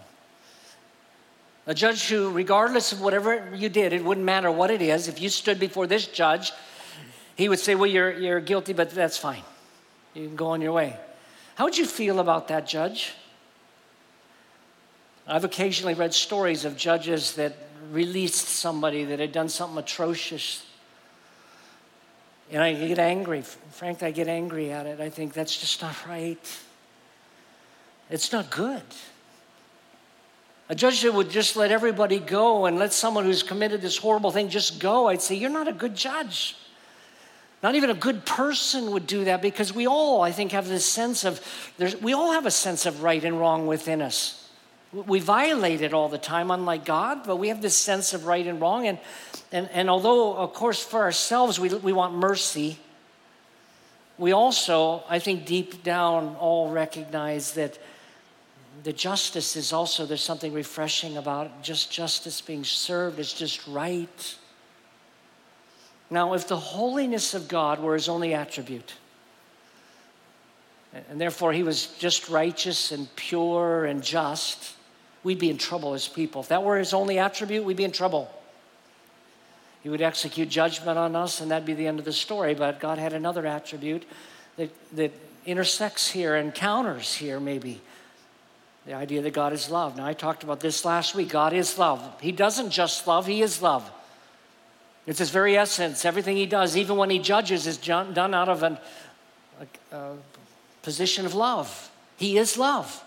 A 1.66 1.74
judge 1.74 2.08
who, 2.08 2.30
regardless 2.30 2.92
of 2.92 3.00
whatever 3.00 3.54
you 3.54 3.68
did, 3.68 3.92
it 3.92 4.04
wouldn't 4.04 4.26
matter 4.26 4.50
what 4.50 4.70
it 4.70 4.82
is, 4.82 5.08
if 5.08 5.20
you 5.20 5.28
stood 5.28 5.60
before 5.60 5.86
this 5.86 6.06
judge, 6.06 6.52
he 7.36 7.48
would 7.48 7.58
say, 7.58 7.74
Well, 7.74 7.90
you're, 7.90 8.12
you're 8.12 8.40
guilty, 8.40 8.72
but 8.72 8.90
that's 8.90 9.16
fine. 9.16 9.42
You 10.14 10.26
can 10.26 10.36
go 10.36 10.48
on 10.48 10.60
your 10.60 10.72
way. 10.72 10.96
How 11.54 11.64
would 11.64 11.78
you 11.78 11.86
feel 11.86 12.20
about 12.20 12.48
that 12.48 12.66
judge? 12.66 13.14
I've 15.26 15.44
occasionally 15.44 15.94
read 15.94 16.12
stories 16.12 16.64
of 16.64 16.76
judges 16.76 17.34
that 17.36 17.54
released 17.90 18.48
somebody 18.48 19.04
that 19.04 19.18
had 19.18 19.32
done 19.32 19.48
something 19.48 19.78
atrocious. 19.78 20.64
And 22.50 22.62
I 22.62 22.74
get 22.74 22.98
angry. 22.98 23.42
Frankly, 23.70 24.08
I 24.08 24.10
get 24.10 24.28
angry 24.28 24.70
at 24.70 24.86
it. 24.86 25.00
I 25.00 25.10
think 25.10 25.32
that's 25.32 25.56
just 25.56 25.82
not 25.82 25.96
right. 26.06 26.60
It's 28.10 28.32
not 28.32 28.50
good. 28.50 28.82
A 30.68 30.74
judge 30.74 31.02
that 31.02 31.12
would 31.12 31.30
just 31.30 31.56
let 31.56 31.70
everybody 31.70 32.18
go 32.18 32.66
and 32.66 32.78
let 32.78 32.92
someone 32.92 33.24
who's 33.24 33.42
committed 33.42 33.82
this 33.82 33.96
horrible 33.96 34.30
thing 34.30 34.48
just 34.48 34.78
go, 34.78 35.08
I'd 35.08 35.22
say, 35.22 35.34
You're 35.34 35.50
not 35.50 35.68
a 35.68 35.72
good 35.72 35.94
judge. 35.94 36.56
Not 37.62 37.74
even 37.76 37.90
a 37.90 37.94
good 37.94 38.26
person 38.26 38.90
would 38.90 39.06
do 39.06 39.24
that 39.24 39.40
because 39.40 39.72
we 39.72 39.86
all, 39.86 40.20
I 40.22 40.32
think, 40.32 40.52
have 40.52 40.66
this 40.66 40.84
sense 40.84 41.24
of, 41.24 41.40
we 42.02 42.12
all 42.12 42.32
have 42.32 42.44
a 42.44 42.50
sense 42.50 42.86
of 42.86 43.02
right 43.02 43.22
and 43.22 43.38
wrong 43.38 43.68
within 43.68 44.02
us. 44.02 44.41
We 44.92 45.20
violate 45.20 45.80
it 45.80 45.94
all 45.94 46.10
the 46.10 46.18
time, 46.18 46.50
unlike 46.50 46.84
God, 46.84 47.22
but 47.26 47.36
we 47.36 47.48
have 47.48 47.62
this 47.62 47.76
sense 47.76 48.12
of 48.12 48.26
right 48.26 48.46
and 48.46 48.60
wrong. 48.60 48.86
And, 48.86 48.98
and, 49.50 49.70
and 49.72 49.88
although, 49.88 50.36
of 50.36 50.52
course, 50.52 50.84
for 50.84 51.00
ourselves, 51.00 51.58
we, 51.58 51.70
we 51.70 51.94
want 51.94 52.14
mercy, 52.14 52.78
we 54.18 54.32
also, 54.32 55.02
I 55.08 55.18
think, 55.18 55.46
deep 55.46 55.82
down, 55.82 56.36
all 56.38 56.70
recognize 56.70 57.52
that 57.52 57.78
the 58.84 58.92
justice 58.92 59.56
is 59.56 59.72
also, 59.72 60.04
there's 60.04 60.22
something 60.22 60.52
refreshing 60.52 61.16
about 61.16 61.62
just 61.62 61.90
justice 61.90 62.40
being 62.40 62.64
served. 62.64 63.18
It's 63.18 63.32
just 63.32 63.66
right. 63.66 64.36
Now, 66.10 66.34
if 66.34 66.48
the 66.48 66.58
holiness 66.58 67.32
of 67.32 67.48
God 67.48 67.80
were 67.80 67.94
his 67.94 68.08
only 68.10 68.34
attribute, 68.34 68.92
and 71.08 71.18
therefore 71.18 71.54
he 71.54 71.62
was 71.62 71.86
just 71.98 72.28
righteous 72.28 72.92
and 72.92 73.08
pure 73.16 73.86
and 73.86 74.02
just, 74.02 74.74
we'd 75.24 75.38
be 75.38 75.50
in 75.50 75.58
trouble 75.58 75.94
as 75.94 76.08
people. 76.08 76.42
If 76.42 76.48
that 76.48 76.62
were 76.62 76.78
his 76.78 76.92
only 76.92 77.18
attribute, 77.18 77.64
we'd 77.64 77.76
be 77.76 77.84
in 77.84 77.92
trouble. 77.92 78.30
He 79.82 79.88
would 79.88 80.02
execute 80.02 80.48
judgment 80.48 80.96
on 80.96 81.16
us, 81.16 81.40
and 81.40 81.50
that'd 81.50 81.66
be 81.66 81.74
the 81.74 81.86
end 81.86 81.98
of 81.98 82.04
the 82.04 82.12
story. 82.12 82.54
But 82.54 82.78
God 82.78 82.98
had 82.98 83.12
another 83.12 83.46
attribute 83.46 84.04
that, 84.56 84.70
that 84.94 85.12
intersects 85.44 86.10
here, 86.10 86.36
encounters 86.36 87.14
here, 87.14 87.40
maybe. 87.40 87.80
The 88.86 88.94
idea 88.94 89.22
that 89.22 89.32
God 89.32 89.52
is 89.52 89.70
love. 89.70 89.96
Now, 89.96 90.06
I 90.06 90.12
talked 90.12 90.44
about 90.44 90.60
this 90.60 90.84
last 90.84 91.14
week. 91.14 91.28
God 91.28 91.52
is 91.52 91.78
love. 91.78 92.20
He 92.20 92.32
doesn't 92.32 92.70
just 92.70 93.06
love, 93.06 93.26
He 93.26 93.42
is 93.42 93.62
love. 93.62 93.88
It's 95.06 95.18
His 95.18 95.30
very 95.30 95.56
essence. 95.56 96.04
Everything 96.04 96.36
He 96.36 96.46
does, 96.46 96.76
even 96.76 96.96
when 96.96 97.10
He 97.10 97.18
judges, 97.18 97.66
is 97.66 97.76
done 97.76 98.34
out 98.34 98.48
of 98.48 98.62
an, 98.62 98.78
a, 99.60 99.96
a 99.96 99.98
uh, 99.98 100.12
position 100.82 101.26
of 101.26 101.34
love. 101.34 101.90
He 102.16 102.38
is 102.38 102.56
love. 102.56 103.02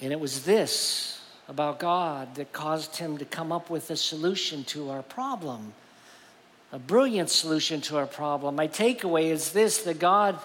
And 0.00 0.12
it 0.12 0.20
was 0.20 0.44
this 0.44 1.20
about 1.48 1.78
God 1.78 2.34
that 2.36 2.52
caused 2.52 2.96
Him 2.96 3.18
to 3.18 3.24
come 3.24 3.52
up 3.52 3.70
with 3.70 3.90
a 3.90 3.96
solution 3.96 4.64
to 4.64 4.90
our 4.90 5.02
problem, 5.02 5.72
a 6.72 6.78
brilliant 6.78 7.30
solution 7.30 7.80
to 7.82 7.98
our 7.98 8.06
problem. 8.06 8.56
My 8.56 8.68
takeaway 8.68 9.30
is 9.30 9.52
this 9.52 9.82
that 9.82 9.98
God 9.98 10.38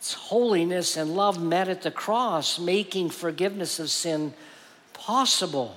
it's 0.00 0.14
holiness 0.14 0.96
and 0.96 1.14
love 1.14 1.42
met 1.42 1.68
at 1.68 1.82
the 1.82 1.90
cross, 1.90 2.58
making 2.58 3.10
forgiveness 3.10 3.78
of 3.78 3.90
sin 3.90 4.32
possible. 4.94 5.76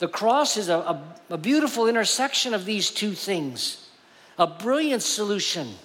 The 0.00 0.08
cross 0.08 0.56
is 0.56 0.68
a, 0.68 0.78
a, 0.78 1.00
a 1.30 1.38
beautiful 1.38 1.86
intersection 1.86 2.54
of 2.54 2.64
these 2.64 2.90
two 2.90 3.12
things, 3.12 3.88
a 4.36 4.48
brilliant 4.48 5.04
solution. 5.04 5.76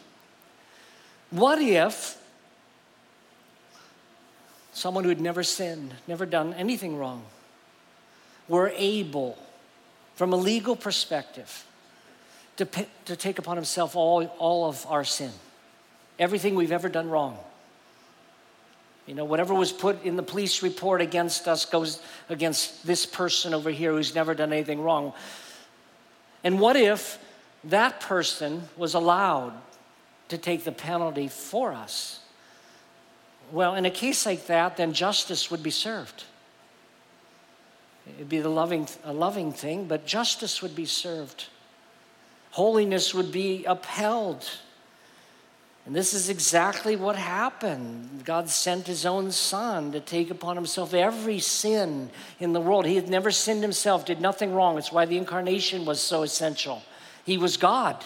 What 1.29 1.61
if 1.61 2.16
someone 4.77 5.03
who 5.03 5.09
had 5.09 5.19
never 5.19 5.41
sinned, 5.41 5.91
never 6.07 6.23
done 6.23 6.53
anything 6.53 6.95
wrong, 6.95 7.23
were 8.47 8.71
able, 8.75 9.35
from 10.15 10.31
a 10.31 10.35
legal 10.35 10.75
perspective, 10.75 11.65
to, 12.57 12.67
to 13.05 13.15
take 13.15 13.39
upon 13.39 13.57
himself 13.57 13.95
all, 13.95 14.23
all 14.37 14.69
of 14.69 14.85
our 14.87 15.03
sin, 15.03 15.31
everything 16.19 16.53
we've 16.53 16.71
ever 16.71 16.89
done 16.89 17.09
wrong? 17.09 17.39
You 19.07 19.15
know, 19.15 19.25
whatever 19.25 19.55
was 19.55 19.71
put 19.71 20.03
in 20.03 20.15
the 20.15 20.23
police 20.23 20.61
report 20.61 21.01
against 21.01 21.47
us 21.47 21.65
goes 21.65 21.99
against 22.29 22.85
this 22.85 23.05
person 23.05 23.55
over 23.55 23.71
here 23.71 23.93
who's 23.93 24.13
never 24.13 24.35
done 24.35 24.53
anything 24.53 24.81
wrong. 24.81 25.13
And 26.43 26.59
what 26.59 26.75
if 26.75 27.17
that 27.63 27.99
person 27.99 28.63
was 28.75 28.93
allowed 28.93 29.53
to 30.29 30.37
take 30.37 30.65
the 30.65 30.71
penalty 30.71 31.29
for 31.29 31.73
us? 31.73 32.19
Well, 33.51 33.75
in 33.75 33.85
a 33.85 33.91
case 33.91 34.25
like 34.25 34.47
that, 34.47 34.77
then 34.77 34.93
justice 34.93 35.49
would 35.49 35.63
be 35.63 35.71
served. 35.71 36.25
It'd 38.15 38.29
be 38.29 38.39
the 38.39 38.49
loving, 38.49 38.87
a 39.03 39.13
loving 39.13 39.51
thing, 39.51 39.85
but 39.85 40.05
justice 40.05 40.61
would 40.61 40.75
be 40.75 40.85
served. 40.85 41.45
holiness 42.51 43.13
would 43.13 43.31
be 43.31 43.65
upheld. 43.65 44.49
And 45.85 45.95
this 45.95 46.13
is 46.13 46.27
exactly 46.27 46.95
what 46.95 47.15
happened. 47.15 48.23
God 48.25 48.49
sent 48.49 48.87
his 48.87 49.05
own 49.05 49.31
son 49.31 49.91
to 49.91 49.99
take 49.99 50.31
upon 50.31 50.55
himself 50.55 50.93
every 50.93 51.39
sin 51.39 52.09
in 52.39 52.53
the 52.53 52.59
world. 52.59 52.85
He 52.85 52.95
had 52.95 53.09
never 53.09 53.31
sinned 53.31 53.61
himself, 53.61 54.05
did 54.05 54.19
nothing 54.19 54.53
wrong. 54.53 54.77
It's 54.77 54.91
why 54.91 55.05
the 55.05 55.17
incarnation 55.17 55.85
was 55.85 56.01
so 56.01 56.23
essential. 56.23 56.81
He 57.25 57.37
was 57.37 57.57
God, 57.57 58.03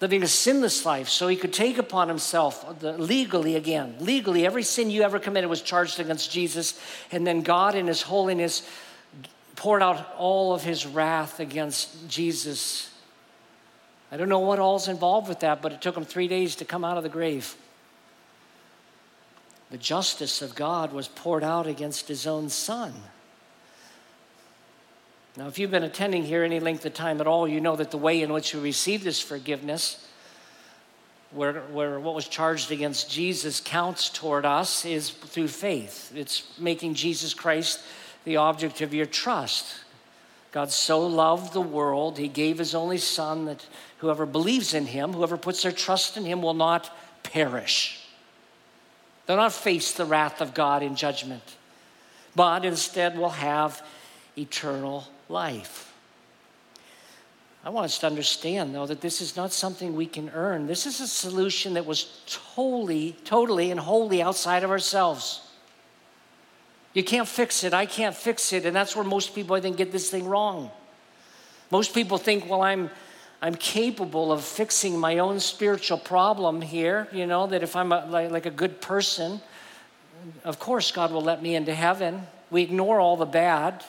living 0.00 0.22
a 0.22 0.28
sinless 0.28 0.86
life, 0.86 1.08
so 1.08 1.28
he 1.28 1.36
could 1.36 1.52
take 1.52 1.78
upon 1.78 2.08
himself 2.08 2.80
the, 2.80 2.96
legally 2.96 3.56
again, 3.56 3.96
legally, 4.00 4.46
every 4.46 4.62
sin 4.62 4.90
you 4.90 5.02
ever 5.02 5.18
committed 5.18 5.50
was 5.50 5.62
charged 5.62 6.00
against 6.00 6.30
Jesus. 6.30 6.80
And 7.12 7.26
then 7.26 7.42
God, 7.42 7.74
in 7.74 7.86
his 7.86 8.02
holiness, 8.02 8.66
poured 9.56 9.82
out 9.82 10.14
all 10.16 10.54
of 10.54 10.62
his 10.62 10.86
wrath 10.86 11.38
against 11.38 12.08
Jesus 12.08 12.90
I 14.12 14.16
don't 14.16 14.28
know 14.28 14.40
what 14.40 14.58
all's 14.58 14.88
involved 14.88 15.28
with 15.28 15.40
that, 15.40 15.62
but 15.62 15.72
it 15.72 15.80
took 15.80 15.96
him 15.96 16.04
three 16.04 16.26
days 16.26 16.56
to 16.56 16.64
come 16.64 16.84
out 16.84 16.96
of 16.96 17.04
the 17.04 17.08
grave. 17.08 17.54
The 19.70 19.78
justice 19.78 20.42
of 20.42 20.56
God 20.56 20.92
was 20.92 21.06
poured 21.06 21.44
out 21.44 21.68
against 21.68 22.08
his 22.08 22.26
own 22.26 22.48
son. 22.48 22.92
Now, 25.36 25.46
if 25.46 25.58
you've 25.58 25.70
been 25.70 25.84
attending 25.84 26.24
here 26.24 26.42
any 26.42 26.58
length 26.58 26.84
of 26.84 26.94
time 26.94 27.20
at 27.20 27.26
all, 27.26 27.46
you 27.46 27.60
know 27.60 27.76
that 27.76 27.92
the 27.92 27.98
way 27.98 28.22
in 28.22 28.32
which 28.32 28.52
we 28.52 28.60
receive 28.60 29.04
this 29.04 29.20
forgiveness, 29.20 30.08
where, 31.30 31.60
where 31.72 32.00
what 32.00 32.16
was 32.16 32.26
charged 32.26 32.72
against 32.72 33.08
Jesus 33.08 33.60
counts 33.60 34.10
toward 34.10 34.44
us, 34.44 34.84
is 34.84 35.10
through 35.10 35.48
faith. 35.48 36.12
It's 36.16 36.58
making 36.58 36.94
Jesus 36.94 37.32
Christ 37.32 37.80
the 38.24 38.38
object 38.38 38.80
of 38.80 38.92
your 38.92 39.06
trust. 39.06 39.84
God 40.50 40.72
so 40.72 41.06
loved 41.06 41.52
the 41.52 41.60
world, 41.60 42.18
he 42.18 42.26
gave 42.26 42.58
his 42.58 42.74
only 42.74 42.98
son 42.98 43.44
that 43.44 43.64
whoever 43.98 44.26
believes 44.26 44.74
in 44.74 44.86
him, 44.86 45.12
whoever 45.12 45.36
puts 45.36 45.62
their 45.62 45.70
trust 45.70 46.16
in 46.16 46.24
him, 46.24 46.42
will 46.42 46.54
not 46.54 46.90
perish. 47.22 48.04
They'll 49.26 49.36
not 49.36 49.52
face 49.52 49.92
the 49.92 50.04
wrath 50.04 50.40
of 50.40 50.54
God 50.54 50.82
in 50.82 50.96
judgment, 50.96 51.44
but 52.34 52.64
instead 52.64 53.16
will 53.16 53.30
have 53.30 53.86
eternal 54.36 55.06
life. 55.30 55.92
I 57.62 57.68
want 57.68 57.84
us 57.84 57.98
to 57.98 58.06
understand, 58.06 58.74
though, 58.74 58.86
that 58.86 59.02
this 59.02 59.20
is 59.20 59.36
not 59.36 59.52
something 59.52 59.94
we 59.94 60.06
can 60.06 60.30
earn. 60.30 60.66
This 60.66 60.86
is 60.86 61.00
a 61.00 61.06
solution 61.06 61.74
that 61.74 61.84
was 61.84 62.22
totally, 62.54 63.16
totally, 63.24 63.70
and 63.70 63.78
wholly 63.78 64.22
outside 64.22 64.64
of 64.64 64.70
ourselves. 64.70 65.46
You 66.94 67.04
can't 67.04 67.28
fix 67.28 67.62
it. 67.62 67.74
I 67.74 67.86
can't 67.86 68.16
fix 68.16 68.52
it. 68.52 68.64
And 68.64 68.74
that's 68.74 68.96
where 68.96 69.04
most 69.04 69.34
people, 69.34 69.54
I 69.54 69.60
think, 69.60 69.76
get 69.76 69.92
this 69.92 70.10
thing 70.10 70.26
wrong. 70.26 70.70
Most 71.70 71.94
people 71.94 72.16
think, 72.18 72.48
well, 72.48 72.62
I'm, 72.62 72.90
I'm 73.42 73.54
capable 73.54 74.32
of 74.32 74.42
fixing 74.42 74.98
my 74.98 75.18
own 75.18 75.38
spiritual 75.38 75.98
problem 75.98 76.62
here, 76.62 77.08
you 77.12 77.26
know, 77.26 77.46
that 77.46 77.62
if 77.62 77.76
I'm 77.76 77.92
a, 77.92 78.06
like, 78.06 78.30
like 78.30 78.46
a 78.46 78.50
good 78.50 78.80
person, 78.80 79.40
of 80.44 80.58
course 80.58 80.90
God 80.90 81.12
will 81.12 81.22
let 81.22 81.42
me 81.42 81.54
into 81.54 81.74
heaven. 81.74 82.26
We 82.50 82.62
ignore 82.62 82.98
all 82.98 83.16
the 83.16 83.26
bad. 83.26 83.84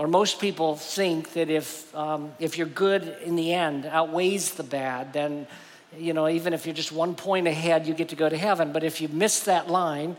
Or 0.00 0.08
most 0.08 0.40
people 0.40 0.76
think 0.76 1.34
that 1.34 1.50
if, 1.50 1.94
um, 1.94 2.32
if 2.38 2.56
you're 2.56 2.66
good 2.66 3.18
in 3.22 3.36
the 3.36 3.52
end 3.52 3.84
outweighs 3.84 4.54
the 4.54 4.62
bad, 4.62 5.12
then, 5.12 5.46
you 5.94 6.14
know, 6.14 6.26
even 6.26 6.54
if 6.54 6.64
you're 6.64 6.74
just 6.74 6.90
one 6.90 7.14
point 7.14 7.46
ahead, 7.46 7.86
you 7.86 7.92
get 7.92 8.08
to 8.08 8.16
go 8.16 8.26
to 8.26 8.38
heaven. 8.38 8.72
But 8.72 8.82
if 8.82 9.02
you 9.02 9.08
miss 9.08 9.40
that 9.40 9.68
line, 9.68 10.16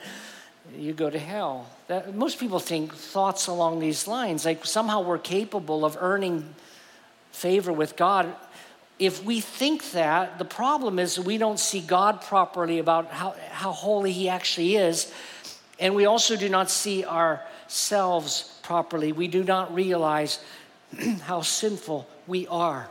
you 0.78 0.94
go 0.94 1.10
to 1.10 1.18
hell. 1.18 1.66
That, 1.88 2.14
most 2.14 2.40
people 2.40 2.60
think 2.60 2.94
thoughts 2.94 3.48
along 3.48 3.80
these 3.80 4.08
lines, 4.08 4.46
like 4.46 4.68
somehow 4.68 5.02
we're 5.02 5.18
capable 5.18 5.84
of 5.84 5.98
earning 6.00 6.54
favor 7.32 7.74
with 7.74 7.96
God. 7.96 8.36
If 9.00 9.26
we 9.26 9.42
think 9.42 9.94
that, 9.94 10.38
the 10.38 10.46
problem 10.46 11.00
is 11.00 11.20
we 11.20 11.40
don't 11.40 11.60
see 11.60 11.82
God 11.82 12.22
properly 12.22 12.78
about 12.78 13.10
how, 13.10 13.34
how 13.50 13.72
holy 13.72 14.12
He 14.12 14.30
actually 14.30 14.76
is. 14.76 15.12
And 15.80 15.96
we 15.96 16.06
also 16.06 16.36
do 16.36 16.50
not 16.50 16.70
see 16.70 17.04
ourselves 17.04 18.60
properly. 18.72 19.12
We 19.12 19.28
do 19.28 19.44
not 19.44 19.76
realize 19.76 20.40
how 21.24 21.42
sinful 21.42 22.08
we 22.26 22.48
are. 22.48 22.90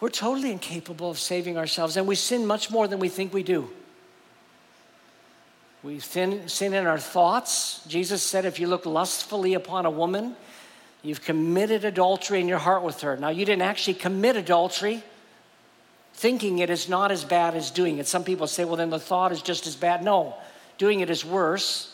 We're 0.00 0.08
totally 0.08 0.50
incapable 0.50 1.10
of 1.10 1.18
saving 1.18 1.58
ourselves, 1.58 1.98
and 1.98 2.06
we 2.06 2.14
sin 2.14 2.46
much 2.46 2.70
more 2.70 2.88
than 2.88 2.98
we 2.98 3.10
think 3.10 3.34
we 3.34 3.42
do. 3.42 3.68
We 5.82 5.98
sin, 5.98 6.48
sin 6.48 6.72
in 6.72 6.86
our 6.86 6.98
thoughts. 6.98 7.84
Jesus 7.86 8.22
said, 8.22 8.46
if 8.46 8.58
you 8.58 8.68
look 8.68 8.86
lustfully 8.86 9.52
upon 9.52 9.84
a 9.84 9.90
woman, 9.90 10.34
you've 11.02 11.20
committed 11.20 11.84
adultery 11.84 12.40
in 12.40 12.48
your 12.48 12.58
heart 12.58 12.82
with 12.82 13.02
her. 13.02 13.18
Now, 13.18 13.28
you 13.28 13.44
didn't 13.44 13.62
actually 13.62 13.94
commit 13.94 14.36
adultery. 14.36 15.02
Thinking 16.14 16.60
it 16.60 16.70
is 16.70 16.88
not 16.88 17.12
as 17.12 17.22
bad 17.22 17.54
as 17.54 17.70
doing 17.70 17.98
it. 17.98 18.06
Some 18.06 18.24
people 18.24 18.46
say, 18.46 18.64
well, 18.64 18.76
then 18.76 18.88
the 18.88 18.98
thought 18.98 19.30
is 19.30 19.42
just 19.42 19.66
as 19.66 19.76
bad. 19.76 20.02
No, 20.02 20.34
doing 20.78 21.00
it 21.00 21.10
is 21.10 21.22
worse 21.22 21.91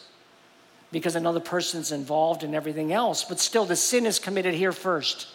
because 0.90 1.16
another 1.16 1.40
person's 1.40 1.92
involved 1.92 2.42
in 2.42 2.54
everything 2.54 2.92
else. 2.92 3.24
But 3.24 3.40
still, 3.40 3.64
the 3.64 3.76
sin 3.76 4.06
is 4.06 4.18
committed 4.18 4.54
here 4.54 4.72
first. 4.72 5.28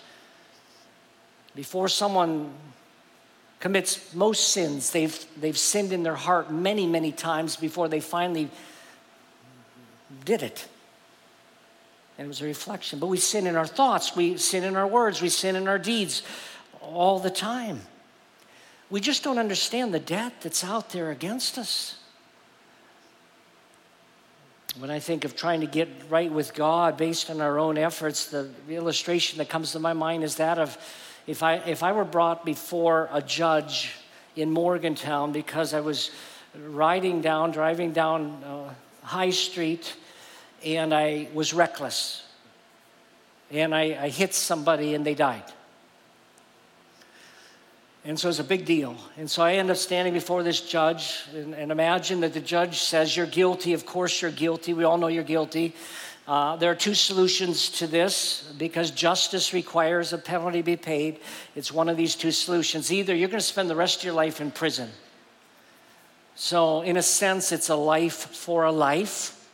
Before 1.55 1.87
someone 1.87 2.51
commits 3.59 4.13
most 4.13 4.49
sins, 4.49 4.91
they've, 4.91 5.25
they've 5.39 5.57
sinned 5.57 5.93
in 5.93 6.03
their 6.03 6.15
heart 6.15 6.51
many, 6.51 6.87
many 6.87 7.11
times 7.11 7.55
before 7.55 7.87
they 7.87 7.99
finally 7.99 8.49
did 10.25 10.41
it. 10.41 10.67
And 12.17 12.25
it 12.25 12.27
was 12.27 12.41
a 12.41 12.45
reflection. 12.45 12.99
But 12.99 13.07
we 13.07 13.17
sin 13.17 13.47
in 13.47 13.55
our 13.55 13.67
thoughts, 13.67 14.15
we 14.15 14.37
sin 14.37 14.63
in 14.63 14.75
our 14.75 14.87
words, 14.87 15.21
we 15.21 15.29
sin 15.29 15.55
in 15.55 15.67
our 15.67 15.79
deeds 15.79 16.23
all 16.81 17.19
the 17.19 17.29
time. 17.29 17.81
We 18.89 18.99
just 18.99 19.23
don't 19.23 19.39
understand 19.39 19.93
the 19.93 19.99
debt 19.99 20.33
that's 20.41 20.63
out 20.63 20.89
there 20.89 21.09
against 21.09 21.57
us. 21.57 21.97
When 24.79 24.89
I 24.89 24.97
think 24.97 25.23
of 25.23 25.35
trying 25.35 25.61
to 25.61 25.67
get 25.67 25.87
right 26.09 26.31
with 26.31 26.55
God 26.55 26.97
based 26.97 27.29
on 27.29 27.41
our 27.41 27.59
own 27.59 27.77
efforts, 27.77 28.25
the 28.27 28.49
illustration 28.69 29.37
that 29.37 29.47
comes 29.47 29.73
to 29.73 29.79
my 29.79 29.93
mind 29.93 30.23
is 30.23 30.37
that 30.37 30.57
of 30.57 30.75
if 31.27 31.43
I, 31.43 31.57
if 31.57 31.83
I 31.83 31.91
were 31.91 32.03
brought 32.03 32.43
before 32.43 33.07
a 33.11 33.21
judge 33.21 33.91
in 34.35 34.49
Morgantown 34.49 35.31
because 35.31 35.75
I 35.75 35.81
was 35.81 36.09
riding 36.55 37.21
down, 37.21 37.51
driving 37.51 37.91
down 37.91 38.43
uh, 38.43 38.73
High 39.05 39.29
Street, 39.29 39.95
and 40.65 40.91
I 40.91 41.27
was 41.35 41.53
reckless, 41.53 42.25
and 43.51 43.75
I, 43.75 43.97
I 44.01 44.09
hit 44.09 44.33
somebody 44.33 44.95
and 44.95 45.05
they 45.05 45.13
died. 45.13 45.43
And 48.05 48.19
so 48.19 48.27
it's 48.27 48.39
a 48.39 48.43
big 48.43 48.65
deal. 48.65 48.97
And 49.17 49.31
so 49.31 49.43
I 49.43 49.53
end 49.53 49.71
up 49.71 49.77
standing 49.77 50.13
before 50.13 50.43
this 50.43 50.59
judge 50.59 51.21
and, 51.33 51.53
and, 51.53 51.71
imagine 51.71 52.19
that 52.19 52.33
the 52.33 52.41
judge 52.41 52.79
says, 52.79 53.15
You're 53.15 53.25
guilty. 53.25 53.71
Of 53.73 53.85
course, 53.85 54.21
you're 54.21 54.31
guilty. 54.31 54.73
We 54.73 54.83
all 54.83 54.97
know 54.97 55.07
you're 55.07 55.23
guilty. 55.23 55.73
Uh, 56.27 56.55
there 56.55 56.71
are 56.71 56.75
two 56.75 56.93
solutions 56.93 57.69
to 57.69 57.87
this 57.87 58.53
because 58.57 58.91
justice 58.91 59.53
requires 59.53 60.13
a 60.13 60.17
penalty 60.17 60.61
be 60.61 60.77
paid. 60.77 61.19
It's 61.55 61.71
one 61.71 61.89
of 61.89 61.97
these 61.97 62.15
two 62.15 62.31
solutions. 62.31 62.91
Either 62.91 63.13
you're 63.13 63.27
going 63.27 63.39
to 63.39 63.45
spend 63.45 63.69
the 63.69 63.75
rest 63.75 63.99
of 63.99 64.03
your 64.05 64.13
life 64.13 64.39
in 64.39 64.51
prison. 64.51 64.89
So, 66.35 66.81
in 66.81 66.97
a 66.97 67.01
sense, 67.01 67.51
it's 67.51 67.69
a 67.69 67.75
life 67.75 68.13
for 68.13 68.63
a 68.63 68.71
life, 68.71 69.47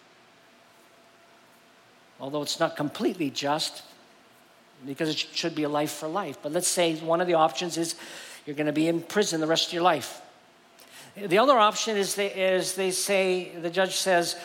although 2.19 2.41
it's 2.41 2.59
not 2.59 2.77
completely 2.77 3.29
just 3.31 3.81
because 4.85 5.09
it 5.09 5.17
should 5.17 5.55
be 5.55 5.63
a 5.63 5.69
life 5.69 5.91
for 5.91 6.07
life. 6.07 6.37
But 6.41 6.51
let's 6.51 6.67
say 6.67 6.95
one 6.97 7.19
of 7.19 7.27
the 7.27 7.33
options 7.33 7.77
is 7.77 7.95
you're 8.49 8.55
going 8.55 8.65
to 8.65 8.73
be 8.73 8.87
in 8.87 8.99
prison 8.99 9.39
the 9.41 9.45
rest 9.45 9.67
of 9.67 9.73
your 9.73 9.83
life. 9.83 10.23
The 11.15 11.37
other 11.37 11.55
option 11.55 11.95
is 11.95 12.15
they, 12.15 12.33
is 12.33 12.73
they 12.73 12.89
say, 12.89 13.51
the 13.55 13.69
judge 13.69 13.95
says, 13.95 14.37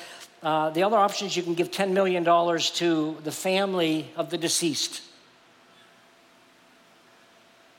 uh, 0.43 0.69
the 0.69 0.83
other 0.83 0.99
option 0.99 1.27
is 1.27 1.35
you 1.35 1.43
can 1.43 1.55
give 1.55 1.71
$10 1.71 1.93
million 1.93 2.23
to 2.23 3.17
the 3.25 3.33
family 3.33 4.11
of 4.15 4.29
the 4.29 4.37
deceased. 4.37 5.01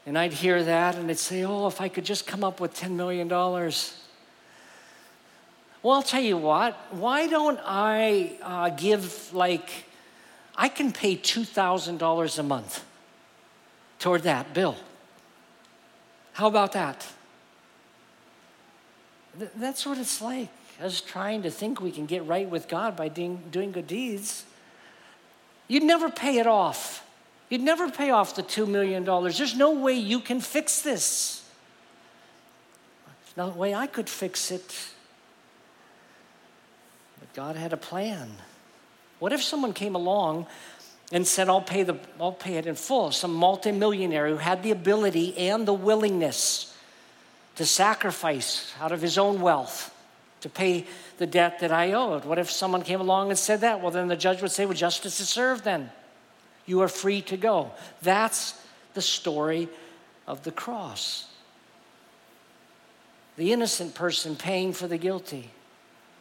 And 0.08 0.18
I'd 0.18 0.34
hear 0.34 0.64
that 0.64 0.96
and 0.96 1.12
I'd 1.12 1.20
say, 1.20 1.44
oh, 1.44 1.68
if 1.68 1.80
I 1.80 1.90
could 1.90 2.06
just 2.06 2.26
come 2.26 2.44
up 2.44 2.60
with 2.60 2.74
$10 2.74 2.94
million. 2.94 3.30
Well, 3.30 3.72
I'll 5.84 6.02
tell 6.02 6.24
you 6.24 6.38
what, 6.38 6.74
why 6.90 7.28
don't 7.28 7.60
I 7.64 8.40
uh, 8.42 8.70
give 8.70 9.32
like, 9.32 9.86
I 10.56 10.70
can 10.70 10.92
pay 10.92 11.18
$2,000 11.18 12.40
a 12.40 12.44
month 12.44 12.84
toward 14.00 14.24
that 14.24 14.56
bill. 14.56 14.76
How 16.36 16.48
about 16.48 16.74
that? 16.74 17.08
Th- 19.40 19.52
that's 19.56 19.86
what 19.86 19.98
it's 19.98 20.22
like 20.22 20.50
us 20.82 21.00
trying 21.00 21.44
to 21.44 21.50
think 21.50 21.80
we 21.80 21.92
can 21.92 22.06
get 22.06 22.26
right 22.28 22.50
with 22.50 22.68
God 22.68 22.98
by 22.98 23.08
doing, 23.08 23.42
doing 23.52 23.72
good 23.72 23.88
deeds, 23.88 24.44
you'd 25.70 25.84
never 25.84 26.10
pay 26.10 26.38
it 26.38 26.46
off. 26.46 27.08
You'd 27.50 27.62
never 27.62 27.90
pay 27.90 28.10
off 28.10 28.36
the 28.36 28.44
$2 28.44 28.68
million. 28.68 29.06
There's 29.06 29.56
no 29.56 29.72
way 29.72 29.94
you 29.94 30.20
can 30.20 30.42
fix 30.42 30.82
this. 30.82 31.50
There's 33.06 33.38
no 33.38 33.56
way 33.58 33.74
I 33.74 33.88
could 33.88 34.10
fix 34.10 34.52
it. 34.52 34.76
But 37.18 37.34
God 37.34 37.56
had 37.56 37.72
a 37.72 37.78
plan. 37.78 38.30
What 39.20 39.32
if 39.32 39.42
someone 39.42 39.72
came 39.72 39.96
along 39.96 40.48
and 41.12 41.28
said, 41.28 41.50
I'll 41.50 41.62
pay, 41.62 41.84
the, 41.84 41.98
I'll 42.20 42.32
pay 42.32 42.56
it 42.56 42.66
in 42.66 42.76
full. 42.76 43.12
Some 43.12 43.34
multimillionaire 43.34 44.28
who 44.28 44.38
had 44.38 44.64
the 44.64 44.72
ability 44.72 45.38
and 45.38 45.68
the 45.68 45.74
willingness 45.74 46.76
to 47.56 47.66
sacrifice 47.66 48.74
out 48.80 48.92
of 48.92 49.02
his 49.02 49.18
own 49.18 49.40
wealth 49.42 49.94
to 50.42 50.50
pay 50.50 50.86
the 51.18 51.28
debt 51.28 51.60
that 51.60 51.72
I 51.72 51.94
owed. 51.94 52.26
What 52.26 52.38
if 52.38 52.52
someone 52.52 52.82
came 52.82 53.00
along 53.00 53.30
and 53.30 53.38
said 53.38 53.62
that? 53.62 53.82
Well, 53.82 53.92
then 53.92 54.08
the 54.08 54.16
judge 54.16 54.42
would 54.42 54.52
say, 54.52 54.66
Well, 54.66 54.76
justice 54.76 55.20
is 55.20 55.30
served 55.30 55.64
then. 55.64 55.90
You 56.66 56.82
are 56.82 56.88
free 56.88 57.22
to 57.24 57.38
go. 57.38 57.72
That's 58.02 58.60
the 58.94 59.02
story 59.02 59.70
of 60.28 60.44
the 60.44 60.52
cross. 60.52 61.28
The 63.38 63.54
innocent 63.54 63.96
person 63.96 64.36
paying 64.36 64.74
for 64.74 64.88
the 64.88 64.98
guilty 64.98 65.52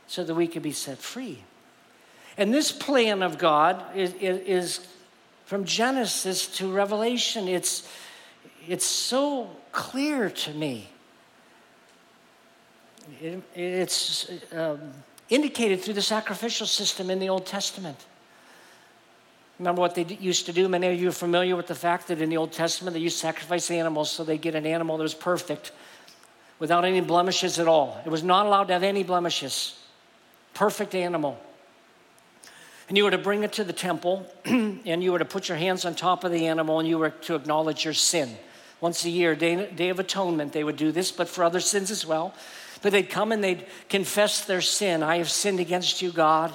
so 0.07 0.25
that 0.25 0.35
we 0.35 0.47
could 0.47 0.62
be 0.62 0.73
set 0.73 0.99
free. 0.99 1.42
And 2.37 2.53
this 2.53 2.73
plan 2.73 3.23
of 3.23 3.38
God 3.38 3.83
is, 3.97 4.12
is, 4.14 4.38
is 4.40 4.87
from 5.44 5.64
Genesis 5.64 6.47
to 6.59 6.73
Revelation. 6.73 7.49
It's, 7.49 7.88
it's 8.66 8.85
so 8.85 9.51
clear 9.73 10.31
to 10.31 10.53
me. 10.53 10.88
It, 13.20 13.42
it's 13.55 14.31
um, 14.53 14.81
indicated 15.29 15.81
through 15.81 15.94
the 15.94 16.03
sacrificial 16.03 16.66
system 16.66 17.11
in 17.11 17.18
the 17.18 17.29
Old 17.29 17.47
Testament. 17.47 18.05
Remember 19.59 19.81
what 19.81 19.94
they 19.94 20.05
used 20.05 20.47
to 20.47 20.53
do? 20.53 20.68
Many 20.68 20.88
of 20.88 21.01
you 21.01 21.09
are 21.09 21.12
familiar 21.12 21.55
with 21.55 21.68
the 21.68 21.75
fact 21.75 22.09
that 22.09 22.20
in 22.20 22.29
the 22.29 22.37
Old 22.37 22.53
Testament 22.53 22.94
they 22.94 23.01
used 23.01 23.16
to 23.16 23.27
sacrifice 23.27 23.70
animals 23.70 24.11
so 24.11 24.25
they 24.25 24.38
get 24.38 24.55
an 24.55 24.66
animal 24.66 24.97
that 24.97 25.03
was 25.03 25.14
perfect 25.14 25.70
without 26.59 26.85
any 26.85 27.01
blemishes 27.01 27.59
at 27.59 27.68
all. 27.68 28.01
It 28.05 28.09
was 28.09 28.25
not 28.25 28.47
allowed 28.47 28.64
to 28.64 28.73
have 28.73 28.83
any 28.83 29.05
blemishes. 29.05 29.79
Perfect 30.55 30.94
animal. 30.94 31.38
And 32.88 32.97
you 32.97 33.05
were 33.05 33.11
to 33.11 33.18
bring 33.18 33.44
it 33.44 33.53
to 33.55 33.64
the 33.64 33.73
temple, 33.73 34.27
and 34.44 35.03
you 35.03 35.12
were 35.12 35.18
to 35.18 35.25
put 35.25 35.49
your 35.49 35.57
hands 35.57 35.85
on 35.85 35.94
top 35.94 36.25
of 36.25 36.33
the 36.33 36.47
animal, 36.47 36.79
and 36.81 36.88
you 36.88 36.99
were 36.99 37.11
to 37.11 37.35
acknowledge 37.35 37.85
your 37.85 37.94
sin. 37.94 38.37
Once 38.81 39.05
a 39.05 39.11
year, 39.11 39.35
day, 39.35 39.70
day 39.70 39.88
of 39.88 39.99
atonement, 39.99 40.53
they 40.53 40.62
would 40.62 40.77
do 40.77 40.92
this, 40.92 41.11
but 41.11 41.29
for 41.29 41.44
other 41.44 41.61
sins 41.61 41.90
as 41.90 42.05
well. 42.05 42.35
But 42.83 42.92
they'd 42.92 43.09
come 43.09 43.33
and 43.33 43.42
they'd 43.42 43.64
confess 43.88 44.44
their 44.44 44.61
sin. 44.61 45.03
I 45.03 45.16
have 45.16 45.31
sinned 45.31 45.59
against 45.59 46.03
you, 46.03 46.12
God, 46.12 46.53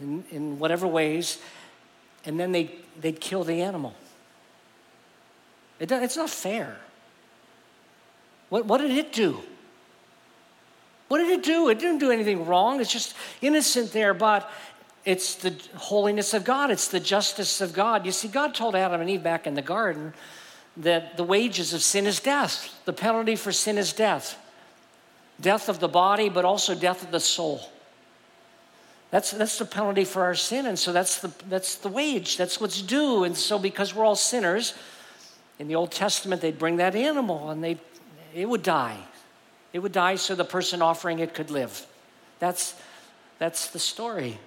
in, 0.00 0.24
in 0.32 0.58
whatever 0.58 0.88
ways. 0.88 1.38
And 2.24 2.40
then 2.40 2.50
they'd, 2.50 2.72
they'd 3.00 3.20
kill 3.20 3.44
the 3.44 3.62
animal. 3.62 3.94
It, 5.78 5.92
it's 5.92 6.16
not 6.16 6.30
fair. 6.30 6.76
What, 8.48 8.66
what 8.66 8.80
did 8.80 8.90
it 8.90 9.12
do? 9.12 9.40
What 11.06 11.18
did 11.18 11.28
it 11.28 11.44
do? 11.44 11.68
It 11.68 11.78
didn't 11.78 11.98
do 11.98 12.10
anything 12.10 12.46
wrong. 12.46 12.80
It's 12.80 12.92
just 12.92 13.14
innocent 13.40 13.92
there, 13.92 14.12
but 14.12 14.50
it's 15.06 15.36
the 15.36 15.54
holiness 15.76 16.34
of 16.34 16.44
God, 16.44 16.70
it's 16.70 16.88
the 16.88 17.00
justice 17.00 17.62
of 17.62 17.72
God. 17.72 18.04
You 18.04 18.12
see, 18.12 18.28
God 18.28 18.54
told 18.54 18.76
Adam 18.76 19.00
and 19.00 19.08
Eve 19.08 19.22
back 19.22 19.46
in 19.46 19.54
the 19.54 19.62
garden 19.62 20.12
that 20.76 21.16
the 21.16 21.24
wages 21.24 21.72
of 21.72 21.80
sin 21.80 22.06
is 22.06 22.20
death. 22.20 22.78
The 22.84 22.92
penalty 22.92 23.36
for 23.36 23.52
sin 23.52 23.78
is 23.78 23.94
death 23.94 24.36
death 25.40 25.68
of 25.68 25.80
the 25.80 25.88
body, 25.88 26.28
but 26.28 26.44
also 26.44 26.74
death 26.74 27.02
of 27.02 27.10
the 27.10 27.20
soul. 27.20 27.60
That's, 29.10 29.30
that's 29.30 29.58
the 29.58 29.64
penalty 29.64 30.04
for 30.04 30.22
our 30.22 30.34
sin. 30.34 30.66
And 30.66 30.78
so 30.78 30.92
that's 30.92 31.20
the, 31.20 31.32
that's 31.48 31.76
the 31.76 31.88
wage. 31.88 32.36
That's 32.36 32.60
what's 32.60 32.82
due. 32.82 33.24
And 33.24 33.36
so, 33.36 33.58
because 33.58 33.94
we're 33.94 34.04
all 34.04 34.16
sinners, 34.16 34.74
in 35.58 35.68
the 35.68 35.74
Old 35.74 35.90
Testament, 35.90 36.42
they'd 36.42 36.58
bring 36.58 36.76
that 36.76 36.94
animal 36.94 37.50
and 37.50 37.62
they 37.62 37.78
it 38.34 38.48
would 38.48 38.62
die. 38.62 38.98
It 39.72 39.78
would 39.78 39.92
die 39.92 40.16
so 40.16 40.34
the 40.34 40.44
person 40.44 40.82
offering 40.82 41.20
it 41.20 41.32
could 41.32 41.50
live. 41.50 41.86
That's, 42.38 42.74
that's 43.38 43.70
the 43.70 43.78
story. 43.78 44.38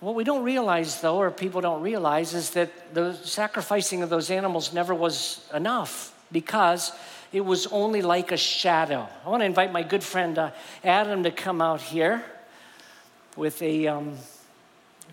What 0.00 0.14
we 0.14 0.24
don't 0.24 0.44
realize, 0.44 1.00
though, 1.00 1.16
or 1.16 1.30
people 1.30 1.62
don't 1.62 1.80
realize, 1.80 2.34
is 2.34 2.50
that 2.50 2.94
the 2.94 3.14
sacrificing 3.14 4.02
of 4.02 4.10
those 4.10 4.30
animals 4.30 4.74
never 4.74 4.94
was 4.94 5.48
enough 5.54 6.12
because 6.30 6.92
it 7.32 7.40
was 7.40 7.66
only 7.68 8.02
like 8.02 8.30
a 8.30 8.36
shadow. 8.36 9.08
I 9.24 9.28
want 9.28 9.40
to 9.40 9.46
invite 9.46 9.72
my 9.72 9.82
good 9.82 10.04
friend 10.04 10.38
uh, 10.38 10.50
Adam 10.84 11.22
to 11.22 11.30
come 11.30 11.62
out 11.62 11.80
here 11.80 12.22
with 13.36 13.60
a 13.62 13.86
um, 13.86 14.18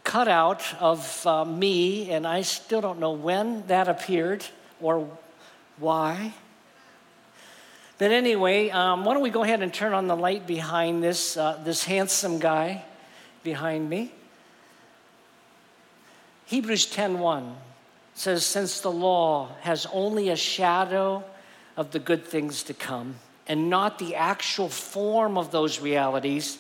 cutout 0.04 0.63
of 0.82 1.26
uh, 1.26 1.46
me, 1.46 2.12
and 2.12 2.28
I 2.28 2.41
still 2.41 2.82
don't 2.82 3.00
know 3.00 3.13
when 3.13 3.65
that 3.67 3.88
appeared 3.88 4.46
or 4.82 5.10
why. 5.78 6.34
But 7.98 8.12
anyway, 8.12 8.69
um, 8.69 9.06
why 9.06 9.13
don't 9.13 9.24
we 9.24 9.30
go 9.30 9.43
ahead 9.43 9.62
and 9.62 9.74
turn 9.74 9.93
on 9.93 10.08
the 10.08 10.15
light 10.15 10.46
behind 10.46 11.02
this, 11.02 11.38
uh, 11.38 11.62
this 11.63 11.86
handsome 11.86 12.39
guy 12.39 12.84
behind 13.43 13.89
me? 13.89 14.12
Hebrews 16.53 16.85
10:1 16.85 17.55
says, 18.13 18.45
"Since 18.45 18.81
the 18.81 18.91
law 18.91 19.49
has 19.61 19.87
only 19.91 20.29
a 20.29 20.35
shadow 20.35 21.23
of 21.75 21.89
the 21.89 21.97
good 21.97 22.27
things 22.27 22.61
to 22.65 22.75
come, 22.75 23.15
and 23.47 23.71
not 23.71 23.97
the 23.97 24.13
actual 24.13 24.69
form 24.69 25.35
of 25.35 25.49
those 25.49 25.79
realities, 25.79 26.59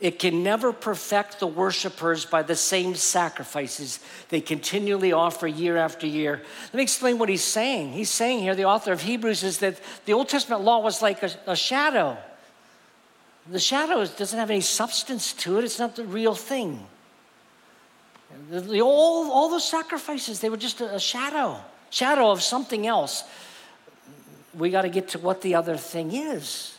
it 0.00 0.18
can 0.18 0.42
never 0.42 0.72
perfect 0.72 1.38
the 1.38 1.46
worshipers 1.46 2.24
by 2.24 2.42
the 2.42 2.56
same 2.56 2.96
sacrifices 2.96 4.00
they 4.30 4.40
continually 4.40 5.12
offer 5.12 5.46
year 5.46 5.76
after 5.76 6.08
year. 6.08 6.42
Let 6.64 6.74
me 6.74 6.82
explain 6.82 7.16
what 7.16 7.28
he's 7.28 7.44
saying. 7.44 7.92
He's 7.92 8.10
saying 8.10 8.40
here, 8.40 8.56
the 8.56 8.64
author 8.64 8.90
of 8.90 9.02
Hebrews, 9.02 9.44
is 9.44 9.58
that 9.58 9.78
the 10.04 10.14
Old 10.14 10.28
Testament 10.28 10.62
law 10.62 10.80
was 10.80 11.00
like 11.00 11.22
a, 11.22 11.30
a 11.46 11.54
shadow. 11.54 12.16
The 13.48 13.60
shadow 13.60 14.04
doesn't 14.04 14.36
have 14.40 14.50
any 14.50 14.62
substance 14.62 15.32
to 15.44 15.58
it, 15.58 15.64
it's 15.64 15.78
not 15.78 15.94
the 15.94 16.02
real 16.02 16.34
thing. 16.34 16.88
The, 18.50 18.60
the, 18.60 18.80
all, 18.80 19.30
all 19.30 19.48
those 19.48 19.68
sacrifices, 19.68 20.40
they 20.40 20.48
were 20.48 20.56
just 20.56 20.80
a, 20.80 20.94
a 20.94 21.00
shadow, 21.00 21.60
shadow 21.90 22.30
of 22.30 22.42
something 22.42 22.86
else. 22.86 23.24
We 24.54 24.70
got 24.70 24.82
to 24.82 24.88
get 24.88 25.08
to 25.10 25.18
what 25.18 25.40
the 25.42 25.54
other 25.54 25.76
thing 25.76 26.12
is. 26.12 26.76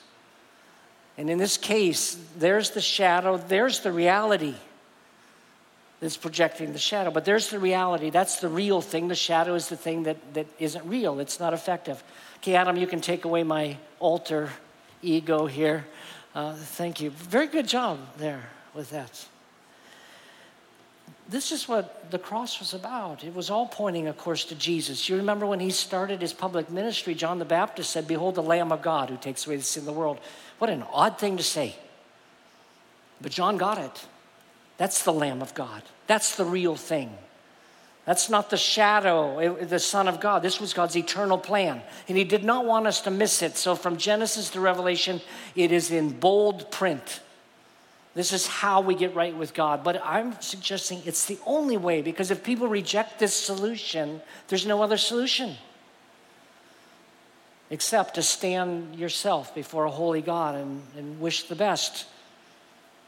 And 1.18 1.30
in 1.30 1.38
this 1.38 1.58
case, 1.58 2.18
there's 2.38 2.72
the 2.72 2.82
shadow, 2.82 3.38
there's 3.38 3.80
the 3.80 3.91
reality 3.91 4.56
that's 6.00 6.18
projecting 6.18 6.74
the 6.74 6.80
shadow. 6.80 7.10
But 7.10 7.26
there's 7.26 7.50
the 7.50 7.60
reality. 7.60 8.10
That's 8.10 8.39
the 8.39 8.50
real 8.50 8.82
thing. 8.82 9.08
The 9.08 9.15
shadow 9.15 9.56
is 9.56 9.70
the 9.70 9.78
thing 9.78 10.04
that, 10.04 10.34
that 10.34 10.48
isn't 10.60 10.86
real, 10.86 11.20
it's 11.20 11.39
not 11.39 11.54
effective. 11.54 12.04
Okay, 12.38 12.56
Adam, 12.56 12.78
you 12.78 12.88
can 12.88 13.02
take 13.02 13.26
away 13.26 13.44
my 13.44 13.78
alter 14.00 14.50
ego 15.02 15.46
here. 15.46 15.86
Uh, 16.34 16.54
thank 16.54 17.00
you. 17.00 17.10
Very 17.12 17.48
good 17.48 17.68
job 17.68 18.00
there 18.18 18.50
with 18.74 18.89
that 18.89 19.26
this 21.28 21.52
is 21.52 21.68
what 21.68 22.12
the 22.12 22.20
cross 22.20 22.60
was 22.60 22.74
about. 22.74 23.24
It 23.24 23.34
was 23.34 23.50
all 23.50 23.68
pointing, 23.68 24.08
of 24.08 24.18
course, 24.18 24.46
to 24.46 24.56
Jesus. 24.56 25.10
You 25.10 25.18
remember 25.18 25.46
when 25.46 25.60
he 25.60 25.72
started 25.72 26.22
his 26.22 26.34
public 26.34 26.70
ministry, 26.70 27.16
John 27.16 27.40
the 27.40 27.46
Baptist 27.46 27.90
said, 27.90 28.08
Behold, 28.08 28.36
the 28.36 28.44
Lamb 28.44 28.72
of 28.72 28.82
God 28.82 29.10
who 29.10 29.18
takes 29.18 29.48
away 29.48 29.56
the 29.56 29.64
sin 29.64 29.82
of 29.82 29.86
the 29.86 29.94
world. 29.94 30.20
What 30.60 30.70
an 30.70 30.84
odd 30.94 31.18
thing 31.18 31.38
to 31.38 31.44
say. 31.44 31.76
But 33.22 33.32
John 33.32 33.58
got 33.58 33.80
it. 33.80 34.06
That's 34.78 35.04
the 35.04 35.14
Lamb 35.14 35.42
of 35.42 35.54
God. 35.56 35.82
That's 36.06 36.36
the 36.36 36.46
real 36.46 36.76
thing. 36.76 37.12
That's 38.06 38.30
not 38.30 38.52
the 38.52 38.58
shadow, 38.58 39.58
the 39.66 39.80
Son 39.80 40.08
of 40.08 40.20
God. 40.20 40.44
This 40.44 40.60
was 40.60 40.76
God's 40.76 40.96
eternal 40.96 41.40
plan. 41.40 41.82
And 42.08 42.16
He 42.16 42.24
did 42.24 42.44
not 42.44 42.66
want 42.66 42.86
us 42.86 43.02
to 43.02 43.12
miss 43.12 43.42
it. 43.42 43.58
So 43.58 43.74
from 43.74 43.98
Genesis 43.98 44.52
to 44.52 44.60
Revelation, 44.60 45.22
it 45.56 45.72
is 45.72 45.90
in 45.90 46.12
bold 46.12 46.70
print. 46.70 47.22
This 48.15 48.32
is 48.32 48.47
how 48.47 48.80
we 48.80 48.95
get 48.95 49.13
right 49.13 49.36
with 49.36 49.54
God. 49.54 49.84
But 49.84 50.01
I'm 50.04 50.41
suggesting 50.41 51.01
it's 51.06 51.25
the 51.25 51.38
only 51.45 51.78
way 51.78 52.01
because 52.01 52.32
if 52.32 52.43
people 52.43 52.67
reject 52.67 53.19
this 53.19 53.36
solution, 53.36 54.21
there's 54.47 54.65
no 54.65 54.82
other 54.82 54.97
solution 54.97 55.56
except 57.69 58.15
to 58.15 58.21
stand 58.21 58.95
yourself 58.95 59.54
before 59.54 59.86
a 59.86 59.91
holy 59.91 60.21
God 60.21 60.56
and, 60.56 60.82
and 60.97 61.19
wish 61.19 61.43
the 61.43 61.56
best 61.56 62.06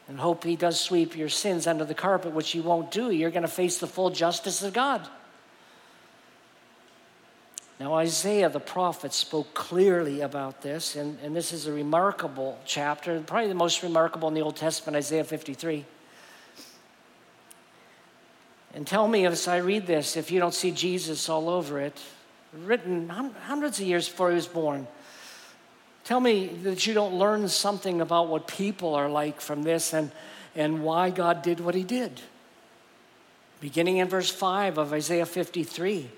and 0.10 0.20
hope 0.20 0.44
He 0.44 0.56
does 0.56 0.80
sweep 0.80 1.16
your 1.16 1.30
sins 1.30 1.68
under 1.68 1.86
the 1.86 1.94
carpet, 1.94 2.34
which 2.34 2.52
He 2.52 2.60
won't 2.60 2.92
do. 2.92 3.12
You're 3.12 3.32
going 3.32 3.44
to 3.44 3.48
face 3.48 3.78
the 3.78 3.88
full 3.88 4.10
justice 4.10 4.62
of 4.62 4.74
God. 4.74 5.08
Now, 7.80 7.94
Isaiah 7.94 8.50
the 8.50 8.60
prophet 8.60 9.14
spoke 9.14 9.54
clearly 9.54 10.22
about 10.22 10.62
this, 10.62 10.96
and, 10.96 11.20
and 11.24 11.36
this 11.36 11.54
is 11.54 11.68
a 11.68 11.72
remarkable 11.72 12.58
chapter, 12.66 13.20
probably 13.22 13.50
the 13.50 13.54
most 13.54 13.84
remarkable 13.84 14.28
in 14.28 14.34
the 14.34 14.42
Old 14.42 14.56
Testament, 14.56 14.96
Isaiah 14.96 15.24
53. 15.24 15.86
And 18.74 18.86
tell 18.86 19.08
me 19.08 19.28
as 19.28 19.48
I 19.48 19.58
read 19.58 19.86
this 19.86 20.18
if 20.18 20.32
you 20.32 20.40
don't 20.40 20.54
see 20.54 20.72
Jesus 20.72 21.30
all 21.30 21.50
over 21.50 21.80
it, 21.80 22.02
written 22.54 23.10
hundreds 23.10 23.80
of 23.80 23.86
years 23.86 24.10
before 24.10 24.30
he 24.30 24.36
was 24.36 24.48
born. 24.48 24.88
Tell 26.04 26.20
me 26.20 26.48
that 26.64 26.88
you 26.88 26.94
don't 26.94 27.16
learn 27.16 27.48
something 27.48 28.02
about 28.02 28.28
what 28.28 28.48
people 28.48 28.96
are 28.96 29.10
like 29.10 29.40
from 29.40 29.64
this 29.64 29.94
and, 29.94 30.12
and 30.56 30.84
why 30.84 31.10
God 31.10 31.42
did 31.42 31.60
what 31.60 31.76
he 31.76 31.84
did. 31.84 32.22
Beginning 33.60 33.98
in 33.98 34.08
verse 34.08 34.30
5 34.30 34.78
of 34.78 34.94
Isaiah 34.94 35.26
53. 35.26 36.10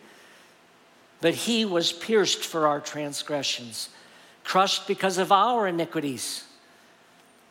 But 1.21 1.35
he 1.35 1.65
was 1.65 1.91
pierced 1.91 2.43
for 2.45 2.67
our 2.67 2.79
transgressions, 2.79 3.89
crushed 4.43 4.87
because 4.87 5.17
of 5.17 5.31
our 5.31 5.67
iniquities. 5.67 6.45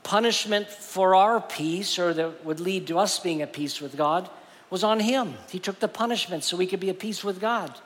punishment 0.08 0.66
for 0.68 1.14
our 1.14 1.38
peace, 1.38 1.98
or 1.98 2.14
that 2.14 2.42
would 2.42 2.60
lead 2.60 2.86
to 2.86 2.98
us 2.98 3.18
being 3.18 3.42
at 3.42 3.52
peace 3.52 3.78
with 3.78 3.94
God, 3.94 4.30
was 4.70 4.82
on 4.82 5.00
him. 5.00 5.34
He 5.50 5.58
took 5.58 5.80
the 5.80 5.88
punishment 5.88 6.44
so 6.44 6.56
we 6.56 6.66
could 6.66 6.80
be 6.80 6.88
at 6.88 6.98
peace 6.98 7.22
with 7.22 7.40
God. 7.40 7.78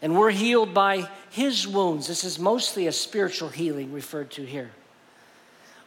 And 0.00 0.16
we're 0.16 0.30
healed 0.30 0.72
by 0.72 1.10
his 1.28 1.68
wounds. 1.68 2.06
This 2.06 2.24
is 2.24 2.38
mostly 2.38 2.86
a 2.86 2.92
spiritual 2.92 3.50
healing 3.50 3.92
referred 3.92 4.30
to 4.32 4.46
here. 4.46 4.70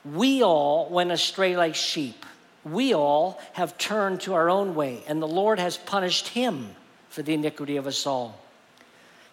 We 0.05 0.43
all 0.43 0.87
went 0.89 1.11
astray 1.11 1.57
like 1.57 1.73
sheep. 1.73 2.27
We 2.63 2.93
all 2.93 3.41
have 3.53 3.75
turned 3.79 4.21
to 4.21 4.35
our 4.35 4.51
own 4.51 4.75
way, 4.75 5.03
and 5.07 5.19
the 5.19 5.27
Lord 5.27 5.59
has 5.59 5.77
punished 5.77 6.27
him 6.27 6.75
for 7.09 7.23
the 7.23 7.33
iniquity 7.33 7.77
of 7.77 7.87
us 7.87 8.05
all. 8.05 8.39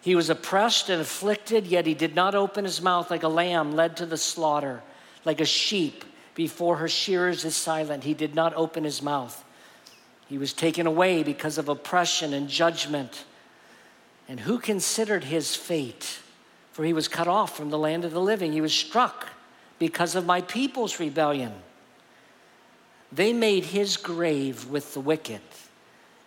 He 0.07 0.15
was 0.15 0.29
oppressed 0.29 0.87
and 0.87 1.01
afflicted, 1.01 1.67
yet 1.67 1.85
he 1.85 1.93
did 1.93 2.15
not 2.15 2.33
open 2.33 2.63
his 2.63 2.81
mouth 2.81 3.11
like 3.11 3.23
a 3.23 3.27
lamb 3.27 3.75
led 3.75 3.97
to 3.97 4.05
the 4.05 4.15
slaughter, 4.15 4.81
like 5.25 5.41
a 5.41 5.45
sheep 5.45 6.05
before 6.33 6.77
her 6.77 6.87
shearers 6.87 7.43
is 7.43 7.57
silent. 7.57 8.05
He 8.05 8.13
did 8.13 8.33
not 8.33 8.53
open 8.53 8.85
his 8.85 9.01
mouth. 9.01 9.43
He 10.29 10.37
was 10.37 10.53
taken 10.53 10.87
away 10.87 11.23
because 11.23 11.57
of 11.57 11.67
oppression 11.67 12.33
and 12.33 12.47
judgment. 12.47 13.25
And 14.29 14.39
who 14.39 14.59
considered 14.59 15.25
his 15.25 15.57
fate? 15.57 16.19
For 16.71 16.85
he 16.85 16.93
was 16.93 17.09
cut 17.09 17.27
off 17.27 17.57
from 17.57 17.69
the 17.69 17.77
land 17.77 18.05
of 18.05 18.13
the 18.13 18.21
living. 18.21 18.53
He 18.53 18.61
was 18.61 18.73
struck 18.73 19.27
because 19.77 20.15
of 20.15 20.25
my 20.25 20.39
people's 20.39 21.01
rebellion. 21.01 21.51
They 23.11 23.33
made 23.33 23.65
his 23.65 23.97
grave 23.97 24.69
with 24.69 24.93
the 24.93 25.01
wicked 25.01 25.41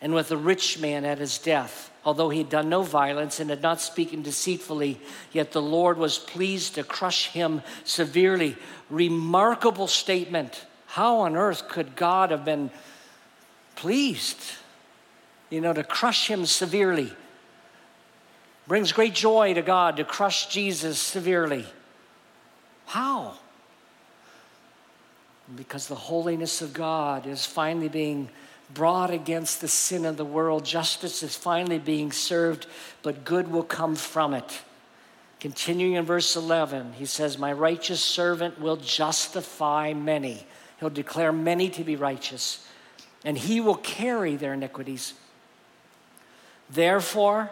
and 0.00 0.14
with 0.14 0.30
a 0.30 0.36
rich 0.36 0.78
man 0.78 1.04
at 1.04 1.18
his 1.18 1.38
death. 1.38 1.90
Although 2.04 2.30
he 2.30 2.38
had 2.38 2.48
done 2.48 2.68
no 2.68 2.82
violence 2.82 3.40
and 3.40 3.50
had 3.50 3.62
not 3.62 3.80
spoken 3.80 4.22
deceitfully, 4.22 5.00
yet 5.32 5.52
the 5.52 5.60
Lord 5.60 5.98
was 5.98 6.18
pleased 6.18 6.76
to 6.76 6.84
crush 6.84 7.28
him 7.28 7.62
severely. 7.84 8.56
Remarkable 8.88 9.86
statement. 9.86 10.64
How 10.86 11.18
on 11.18 11.36
earth 11.36 11.68
could 11.68 11.94
God 11.96 12.30
have 12.30 12.44
been 12.44 12.70
pleased, 13.80 14.38
you 15.48 15.60
know, 15.60 15.72
to 15.72 15.82
crush 15.82 16.28
him 16.28 16.44
severely. 16.44 17.10
Brings 18.68 18.92
great 18.92 19.14
joy 19.14 19.54
to 19.54 19.62
God 19.62 19.96
to 19.96 20.04
crush 20.04 20.48
Jesus 20.48 20.98
severely. 20.98 21.64
How? 22.86 23.34
Because 25.56 25.88
the 25.88 25.94
holiness 25.94 26.60
of 26.60 26.74
God 26.74 27.26
is 27.26 27.46
finally 27.46 27.88
being 27.88 28.28
brought 28.74 29.10
against 29.10 29.60
the 29.60 29.68
sin 29.68 30.04
of 30.04 30.16
the 30.16 30.24
world. 30.24 30.64
Justice 30.64 31.22
is 31.22 31.36
finally 31.36 31.78
being 31.78 32.12
served, 32.12 32.66
but 33.02 33.24
good 33.24 33.50
will 33.50 33.64
come 33.64 33.96
from 33.96 34.34
it. 34.34 34.62
Continuing 35.40 35.94
in 35.94 36.04
verse 36.04 36.36
11, 36.36 36.94
he 36.94 37.06
says, 37.06 37.38
My 37.38 37.52
righteous 37.52 38.02
servant 38.02 38.60
will 38.60 38.76
justify 38.76 39.92
many. 39.92 40.46
He'll 40.78 40.90
declare 40.90 41.32
many 41.32 41.70
to 41.70 41.84
be 41.84 41.96
righteous 41.96 42.66
and 43.24 43.36
he 43.36 43.60
will 43.60 43.76
carry 43.76 44.36
their 44.36 44.54
iniquities. 44.54 45.14
Therefore, 46.70 47.50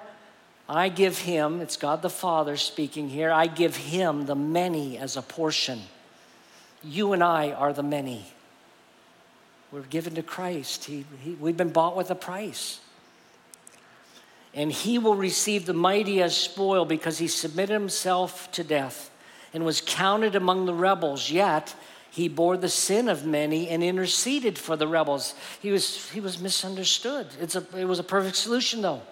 I 0.69 0.89
give 0.89 1.19
him, 1.19 1.61
it's 1.61 1.77
God 1.77 2.03
the 2.03 2.11
Father 2.11 2.57
speaking 2.57 3.09
here, 3.09 3.31
I 3.31 3.47
give 3.47 3.77
him 3.77 4.27
the 4.27 4.35
many 4.35 4.99
as 4.99 5.17
a 5.17 5.23
portion. 5.23 5.81
You 6.83 7.13
and 7.13 7.23
I 7.23 7.53
are 7.53 7.73
the 7.73 7.83
many. 7.83 8.27
We're 9.71 9.83
given 9.83 10.15
to 10.15 10.23
Christ. 10.23 10.87
He, 10.87 11.05
he, 11.23 11.33
we've 11.33 11.57
been 11.57 11.71
bought 11.71 11.97
with 11.97 12.11
a 12.11 12.15
price. 12.15 12.81
And 14.55 14.73
he 14.73 14.99
will 14.99 15.15
receive 15.15 15.67
the 15.67 15.75
mighty 15.75 16.23
as 16.23 16.37
spoil 16.37 16.85
because 16.85 17.19
he 17.19 17.29
submitted 17.29 17.75
himself 17.75 18.51
to 18.53 18.65
death 18.65 19.11
and 19.53 19.65
was 19.65 19.81
counted 19.81 20.35
among 20.35 20.67
the 20.67 20.75
rebels. 20.75 21.31
Yet, 21.31 21.75
he 22.11 22.29
bore 22.29 22.57
the 22.57 22.69
sin 22.69 23.09
of 23.09 23.27
many 23.27 23.69
and 23.69 23.85
interceded 23.85 24.59
for 24.59 24.77
the 24.77 24.89
rebels. 24.89 25.35
He 25.61 25.71
was, 25.71 26.11
he 26.11 26.21
was 26.21 26.41
misunderstood. 26.41 27.27
It's 27.41 27.55
a, 27.55 27.65
it 27.77 27.85
was 27.85 27.99
a 27.99 28.05
perfect 28.05 28.37
solution, 28.37 28.83
though. 28.83 29.03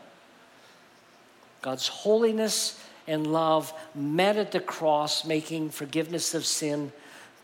God's 1.63 1.89
holiness 1.89 2.81
and 3.07 3.27
love 3.27 3.73
met 3.95 4.37
at 4.37 4.53
the 4.53 4.61
cross, 4.61 5.25
making 5.25 5.71
forgiveness 5.71 6.35
of 6.35 6.47
sin 6.47 6.93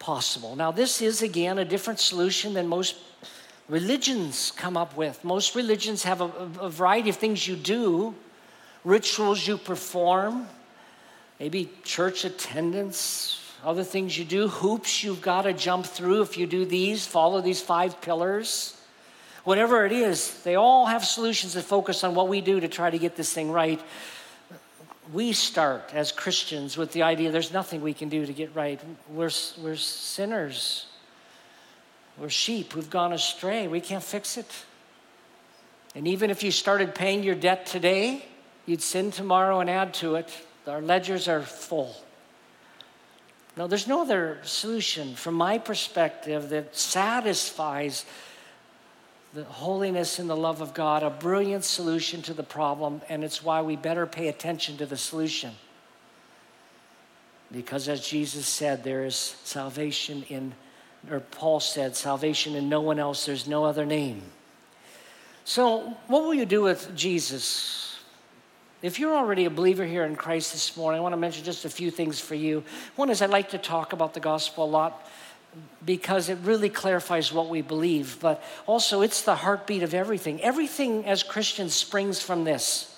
possible. 0.02 0.56
Now, 0.56 0.72
this 0.72 1.00
is 1.00 1.22
again 1.22 1.58
a 1.58 1.64
different 1.64 2.00
solution 2.00 2.54
than 2.54 2.66
most 2.66 2.96
religions 3.68 4.52
come 4.56 4.76
up 4.76 4.96
with. 4.96 5.22
Most 5.22 5.54
religions 5.54 6.02
have 6.02 6.20
a, 6.20 6.30
a 6.60 6.68
variety 6.68 7.08
of 7.08 7.16
things 7.16 7.46
you 7.46 7.54
do, 7.54 8.12
rituals 8.84 9.46
you 9.46 9.56
perform, 9.56 10.48
maybe 11.38 11.70
church 11.84 12.24
attendance, 12.24 13.40
other 13.64 13.84
things 13.84 14.18
you 14.18 14.24
do, 14.24 14.48
hoops 14.48 15.04
you've 15.04 15.22
got 15.22 15.42
to 15.42 15.52
jump 15.52 15.86
through 15.86 16.22
if 16.22 16.36
you 16.36 16.48
do 16.48 16.64
these, 16.64 17.06
follow 17.06 17.40
these 17.40 17.60
five 17.60 18.00
pillars. 18.00 18.76
Whatever 19.44 19.86
it 19.86 19.92
is, 19.92 20.42
they 20.42 20.56
all 20.56 20.86
have 20.86 21.04
solutions 21.04 21.54
that 21.54 21.62
focus 21.62 22.02
on 22.02 22.16
what 22.16 22.26
we 22.26 22.40
do 22.40 22.58
to 22.58 22.66
try 22.66 22.90
to 22.90 22.98
get 22.98 23.14
this 23.14 23.32
thing 23.32 23.52
right. 23.52 23.80
We 25.12 25.32
start 25.32 25.90
as 25.92 26.10
Christians 26.10 26.76
with 26.78 26.92
the 26.92 27.02
idea 27.02 27.30
there's 27.30 27.52
nothing 27.52 27.82
we 27.82 27.92
can 27.92 28.08
do 28.08 28.24
to 28.24 28.32
get 28.32 28.54
right. 28.54 28.80
We're, 29.10 29.30
we're 29.60 29.76
sinners, 29.76 30.86
we're 32.18 32.30
sheep 32.30 32.72
who've 32.72 32.88
gone 32.88 33.12
astray. 33.12 33.68
We 33.68 33.80
can't 33.80 34.02
fix 34.02 34.36
it. 34.38 34.50
And 35.94 36.08
even 36.08 36.30
if 36.30 36.42
you 36.42 36.50
started 36.50 36.94
paying 36.94 37.22
your 37.22 37.34
debt 37.34 37.66
today, 37.66 38.24
you'd 38.64 38.82
sin 38.82 39.10
tomorrow 39.10 39.60
and 39.60 39.68
add 39.68 39.92
to 39.94 40.14
it. 40.14 40.30
Our 40.66 40.80
ledgers 40.80 41.28
are 41.28 41.42
full. 41.42 41.94
No, 43.56 43.66
there's 43.66 43.88
no 43.88 44.00
other 44.00 44.38
solution 44.44 45.14
from 45.14 45.34
my 45.34 45.58
perspective 45.58 46.48
that 46.48 46.74
satisfies 46.74 48.06
the 49.34 49.44
holiness 49.44 50.18
and 50.18 50.28
the 50.28 50.36
love 50.36 50.60
of 50.60 50.74
God, 50.74 51.02
a 51.02 51.10
brilliant 51.10 51.64
solution 51.64 52.20
to 52.22 52.34
the 52.34 52.42
problem, 52.42 53.00
and 53.08 53.24
it's 53.24 53.42
why 53.42 53.62
we 53.62 53.76
better 53.76 54.06
pay 54.06 54.28
attention 54.28 54.76
to 54.76 54.86
the 54.86 54.96
solution. 54.96 55.52
Because 57.50 57.88
as 57.88 58.06
Jesus 58.06 58.46
said, 58.46 58.84
there 58.84 59.04
is 59.04 59.36
salvation 59.44 60.24
in, 60.28 60.52
or 61.10 61.20
Paul 61.20 61.60
said, 61.60 61.96
salvation 61.96 62.54
in 62.54 62.68
no 62.68 62.80
one 62.80 62.98
else, 62.98 63.24
there's 63.24 63.46
no 63.46 63.64
other 63.64 63.86
name. 63.86 64.22
So, 65.44 65.96
what 66.08 66.22
will 66.22 66.34
you 66.34 66.46
do 66.46 66.62
with 66.62 66.94
Jesus? 66.94 67.98
If 68.82 68.98
you're 68.98 69.14
already 69.14 69.44
a 69.44 69.50
believer 69.50 69.84
here 69.84 70.04
in 70.04 70.14
Christ 70.14 70.52
this 70.52 70.76
morning, 70.76 70.98
I 70.98 71.02
want 71.02 71.14
to 71.14 71.16
mention 71.16 71.44
just 71.44 71.64
a 71.64 71.70
few 71.70 71.90
things 71.90 72.20
for 72.20 72.34
you. 72.34 72.64
One 72.96 73.10
is 73.10 73.22
I 73.22 73.26
like 73.26 73.50
to 73.50 73.58
talk 73.58 73.92
about 73.92 74.12
the 74.12 74.20
gospel 74.20 74.64
a 74.64 74.66
lot 74.66 75.08
because 75.84 76.28
it 76.28 76.38
really 76.44 76.68
clarifies 76.68 77.32
what 77.32 77.48
we 77.48 77.62
believe, 77.62 78.18
but 78.20 78.42
also 78.66 79.02
it's 79.02 79.22
the 79.22 79.34
heartbeat 79.34 79.82
of 79.82 79.94
everything. 79.94 80.40
Everything 80.42 81.04
as 81.06 81.22
Christians 81.22 81.74
springs 81.74 82.22
from 82.22 82.44
this. 82.44 82.88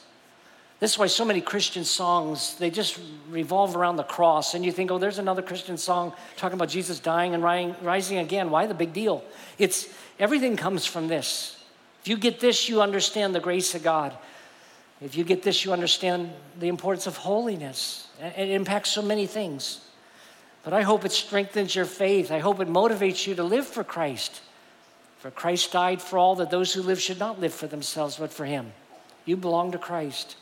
This 0.80 0.92
is 0.92 0.98
why 0.98 1.06
so 1.06 1.24
many 1.24 1.40
Christian 1.40 1.84
songs, 1.84 2.56
they 2.56 2.68
just 2.68 3.00
revolve 3.30 3.74
around 3.74 3.96
the 3.96 4.02
cross. 4.02 4.54
And 4.54 4.64
you 4.64 4.72
think, 4.72 4.90
oh, 4.90 4.98
there's 4.98 5.18
another 5.18 5.40
Christian 5.40 5.78
song 5.78 6.12
talking 6.36 6.56
about 6.56 6.68
Jesus 6.68 6.98
dying 6.98 7.32
and 7.32 7.42
rising 7.42 8.18
again. 8.18 8.50
Why 8.50 8.66
the 8.66 8.74
big 8.74 8.92
deal? 8.92 9.24
It's 9.56 9.88
everything 10.18 10.56
comes 10.56 10.84
from 10.84 11.08
this. 11.08 11.62
If 12.02 12.08
you 12.08 12.18
get 12.18 12.38
this, 12.38 12.68
you 12.68 12.82
understand 12.82 13.34
the 13.34 13.40
grace 13.40 13.74
of 13.74 13.82
God. 13.82 14.14
If 15.00 15.16
you 15.16 15.24
get 15.24 15.42
this, 15.42 15.64
you 15.64 15.72
understand 15.72 16.30
the 16.58 16.68
importance 16.68 17.06
of 17.06 17.16
holiness. 17.16 18.08
It 18.20 18.50
impacts 18.50 18.90
so 18.90 19.00
many 19.00 19.26
things. 19.26 19.80
But 20.64 20.72
I 20.72 20.82
hope 20.82 21.04
it 21.04 21.12
strengthens 21.12 21.74
your 21.74 21.84
faith. 21.84 22.30
I 22.30 22.38
hope 22.38 22.58
it 22.60 22.68
motivates 22.68 23.26
you 23.26 23.34
to 23.34 23.44
live 23.44 23.66
for 23.66 23.84
Christ. 23.84 24.40
For 25.18 25.30
Christ 25.30 25.72
died 25.72 26.00
for 26.00 26.18
all 26.18 26.36
that 26.36 26.50
those 26.50 26.72
who 26.72 26.82
live 26.82 27.00
should 27.00 27.18
not 27.18 27.38
live 27.38 27.52
for 27.52 27.66
themselves, 27.66 28.16
but 28.16 28.32
for 28.32 28.46
Him. 28.46 28.72
You 29.26 29.36
belong 29.36 29.72
to 29.72 29.78
Christ. 29.78 30.36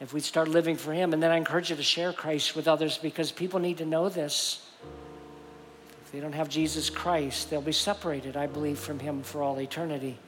If 0.00 0.12
we 0.12 0.20
start 0.20 0.48
living 0.48 0.76
for 0.76 0.92
Him, 0.92 1.12
and 1.12 1.22
then 1.22 1.30
I 1.30 1.36
encourage 1.36 1.70
you 1.70 1.76
to 1.76 1.82
share 1.82 2.12
Christ 2.12 2.54
with 2.54 2.68
others 2.68 2.98
because 2.98 3.32
people 3.32 3.60
need 3.60 3.78
to 3.78 3.86
know 3.86 4.08
this. 4.08 4.64
If 6.04 6.12
they 6.12 6.20
don't 6.20 6.34
have 6.34 6.48
Jesus 6.48 6.90
Christ, 6.90 7.50
they'll 7.50 7.60
be 7.60 7.72
separated, 7.72 8.36
I 8.36 8.46
believe, 8.46 8.78
from 8.78 8.98
Him 8.98 9.22
for 9.22 9.42
all 9.42 9.60
eternity. 9.60 10.18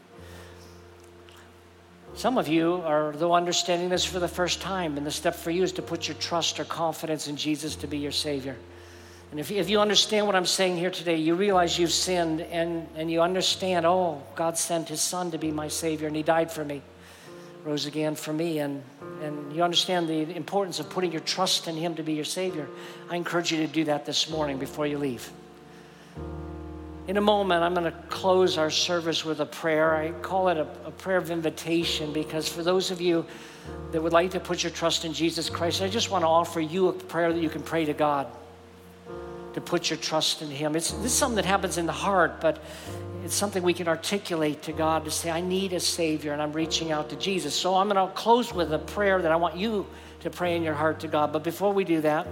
Some 2.15 2.39
of 2.39 2.49
you 2.49 2.83
are, 2.85 3.13
though, 3.13 3.35
understanding 3.35 3.89
this 3.89 4.05
for 4.05 4.19
the 4.19 4.29
first 4.29 4.61
time, 4.61 4.97
and 4.97 5.07
the 5.07 5.13
step 5.13 5.35
for 5.35 5.51
you 5.51 5.63
is 5.63 5.73
to 5.73 5.83
put 5.83 6.09
your 6.09 6.17
trust 6.17 6.59
or 6.59 6.65
confidence 6.65 7.29
in 7.29 7.37
Jesus 7.37 7.77
to 7.77 7.87
be 7.87 7.99
your 7.99 8.13
Savior. 8.13 8.57
And 9.31 9.39
if, 9.39 9.51
if 9.51 9.71
you 9.71 9.81
understand 9.81 10.27
what 10.27 10.35
I'm 10.35 10.47
saying 10.47 10.77
here 10.77 10.91
today, 10.91 11.17
you 11.17 11.37
realize 11.37 11.79
you've 11.79 11.93
sinned 11.93 12.41
and, 12.41 12.89
and 12.97 13.11
you 13.11 13.23
understand, 13.23 13.87
oh, 13.87 14.23
God 14.35 14.59
sent 14.59 14.89
His 14.89 15.01
Son 15.01 15.31
to 15.31 15.39
be 15.39 15.53
my 15.53 15.69
Savior 15.69 16.09
and 16.09 16.17
He 16.17 16.25
died 16.25 16.51
for 16.51 16.65
me, 16.65 16.83
rose 17.65 17.87
again 17.87 18.17
for 18.17 18.33
me, 18.33 18.59
and, 18.59 18.83
and 19.23 19.55
you 19.55 19.63
understand 19.63 20.09
the 20.09 20.35
importance 20.35 20.81
of 20.81 20.91
putting 20.91 21.13
your 21.13 21.21
trust 21.21 21.69
in 21.69 21.77
Him 21.77 21.95
to 21.95 22.03
be 22.03 22.15
your 22.15 22.25
Savior. 22.25 22.67
I 23.09 23.17
encourage 23.17 23.53
you 23.53 23.59
to 23.59 23.69
do 23.69 23.85
that 23.85 24.05
this 24.05 24.29
morning 24.29 24.59
before 24.59 24.87
you 24.87 24.99
leave. 24.99 25.31
In 27.07 27.17
a 27.17 27.21
moment, 27.21 27.63
I'm 27.63 27.75
going 27.75 27.91
to 27.91 27.99
close 28.09 28.59
our 28.59 28.71
service 28.71 29.25
with 29.25 29.41
a 29.41 29.47
prayer. 29.47 29.95
I 29.95 30.11
call 30.23 30.49
it 30.49 30.59
a, 30.59 30.67
a, 30.85 30.91
prayer 30.91 31.17
of 31.17 31.31
invitation 31.31 32.13
because 32.13 32.49
for 32.49 32.63
those 32.63 32.91
of 32.91 33.01
you 33.01 33.25
that 33.91 34.01
would 34.01 34.13
like 34.13 34.31
to 34.33 34.41
put 34.41 34.63
your 34.63 34.71
trust 34.71 35.05
in 35.05 35.13
Jesus 35.13 35.51
Christ, 35.51 35.83
I 35.83 35.89
just 35.89 36.11
want 36.11 36.23
to 36.23 36.29
offer 36.29 36.61
you 36.61 36.89
a 36.89 36.93
prayer 36.93 37.33
that 37.33 37.41
you 37.41 37.49
can 37.49 37.63
pray 37.63 37.85
to 37.85 37.95
God. 37.95 38.27
To 39.55 39.61
put 39.61 39.91
your 39.91 39.99
trust 39.99 40.43
in 40.43 40.51
Him. 40.51 40.77
It's, 40.77 40.93
this 40.93 41.07
is 41.07 41.13
something 41.13 41.37
that 41.37 41.45
happens 41.45 41.79
in 41.79 41.87
the 41.87 41.93
heart, 41.93 42.41
but 42.41 42.63
it's 43.25 43.35
something 43.35 43.63
we 43.63 43.75
can 43.75 43.89
articulate 43.89 44.63
to 44.63 44.73
God 44.73 45.05
to 45.05 45.11
say, 45.11 45.31
I 45.31 45.41
need 45.41 45.73
a 45.73 45.81
Savior, 45.81 46.33
and 46.33 46.41
I'm 46.41 46.53
reaching 46.53 46.93
out 46.93 47.11
to 47.11 47.17
Jesus. 47.17 47.55
So 47.55 47.75
I'm 47.75 47.89
going 47.89 48.09
to 48.09 48.15
close 48.15 48.53
with 48.53 48.73
a 48.73 48.79
prayer 48.79 49.21
that 49.21 49.31
I 49.31 49.37
want 49.37 49.57
you 49.57 49.87
to 50.21 50.31
pray 50.31 50.57
in 50.57 50.63
your 50.63 50.75
heart 50.75 51.01
to 51.01 51.09
God. 51.09 51.33
But 51.33 51.45
before 51.45 51.73
we 51.73 51.85
do 51.85 52.01
that, 52.03 52.27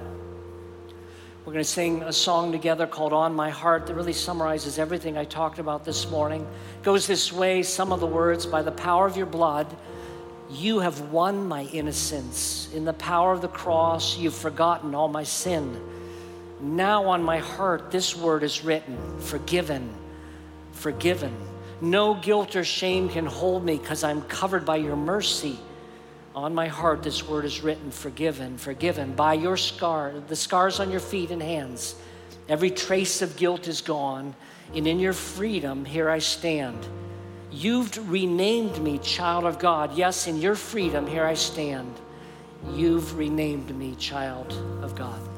we're 1.45 1.53
going 1.53 1.65
to 1.65 1.71
sing 1.71 2.03
a 2.03 2.13
song 2.13 2.53
together 2.53 2.87
called 2.87 3.15
On 3.15 3.35
My 3.35 3.49
Heart 3.49 3.87
that 3.87 3.95
really 3.95 4.13
summarizes 4.13 4.79
everything 4.79 5.17
I 5.17 5.25
talked 5.25 5.59
about 5.59 5.85
this 5.85 6.11
morning. 6.11 6.43
It 6.43 6.83
goes 6.83 7.07
this 7.07 7.33
way 7.33 7.63
some 7.63 7.91
of 7.91 8.01
the 8.01 8.07
words, 8.07 8.45
by 8.45 8.61
the 8.61 8.73
power 8.73 9.07
of 9.07 9.17
your 9.17 9.27
blood, 9.27 9.67
you 10.51 10.81
have 10.81 11.01
won 11.13 11.47
my 11.49 11.65
innocence. 11.65 12.69
In 12.75 12.85
the 12.85 12.93
power 12.93 13.33
of 13.33 13.41
the 13.41 13.49
cross, 13.49 14.19
you've 14.19 14.35
forgotten 14.35 14.95
all 14.95 15.09
my 15.09 15.23
sin. 15.23 15.81
Now 16.61 17.07
on 17.07 17.23
my 17.23 17.39
heart, 17.39 17.91
this 17.91 18.17
word 18.17 18.43
is 18.43 18.65
written 18.65 18.99
forgiven, 19.19 19.95
forgiven. 20.73 21.35
No 21.81 22.15
guilt 22.15 22.57
or 22.57 22.65
shame 22.65 23.09
can 23.09 23.27
hold 23.27 23.65
me 23.65 23.77
because 23.77 24.03
I'm 24.03 24.23
covered 24.23 24.65
by 24.65 24.77
your 24.77 24.97
mercy. 24.97 25.59
On 26.35 26.55
my 26.55 26.67
heart, 26.67 27.03
this 27.03 27.27
word 27.27 27.45
is 27.45 27.63
written 27.63 27.91
forgiven, 27.91 28.59
forgiven. 28.59 29.15
By 29.15 29.35
your 29.35 29.57
scar, 29.57 30.13
the 30.27 30.37
scars 30.37 30.81
on 30.81 30.91
your 30.91 31.01
feet 31.01 31.31
and 31.31 31.43
hands, 31.43 31.95
every 32.49 32.71
trace 32.71 33.23
of 33.23 33.37
guilt 33.37 33.69
is 33.69 33.81
gone. 33.81 34.35
And 34.75 34.87
in 34.87 34.99
your 34.99 35.13
freedom, 35.13 35.85
here 35.85 36.11
I 36.11 36.19
stand. 36.19 36.87
You've 37.51 38.11
renamed 38.11 38.81
me 38.83 38.99
child 38.99 39.45
of 39.45 39.59
God. 39.59 39.97
Yes, 39.97 40.27
in 40.27 40.37
your 40.37 40.55
freedom, 40.55 41.07
here 41.07 41.25
I 41.25 41.35
stand. 41.35 41.95
You've 42.73 43.17
renamed 43.17 43.75
me 43.77 43.95
child 43.95 44.53
of 44.83 44.95
God. 44.95 45.38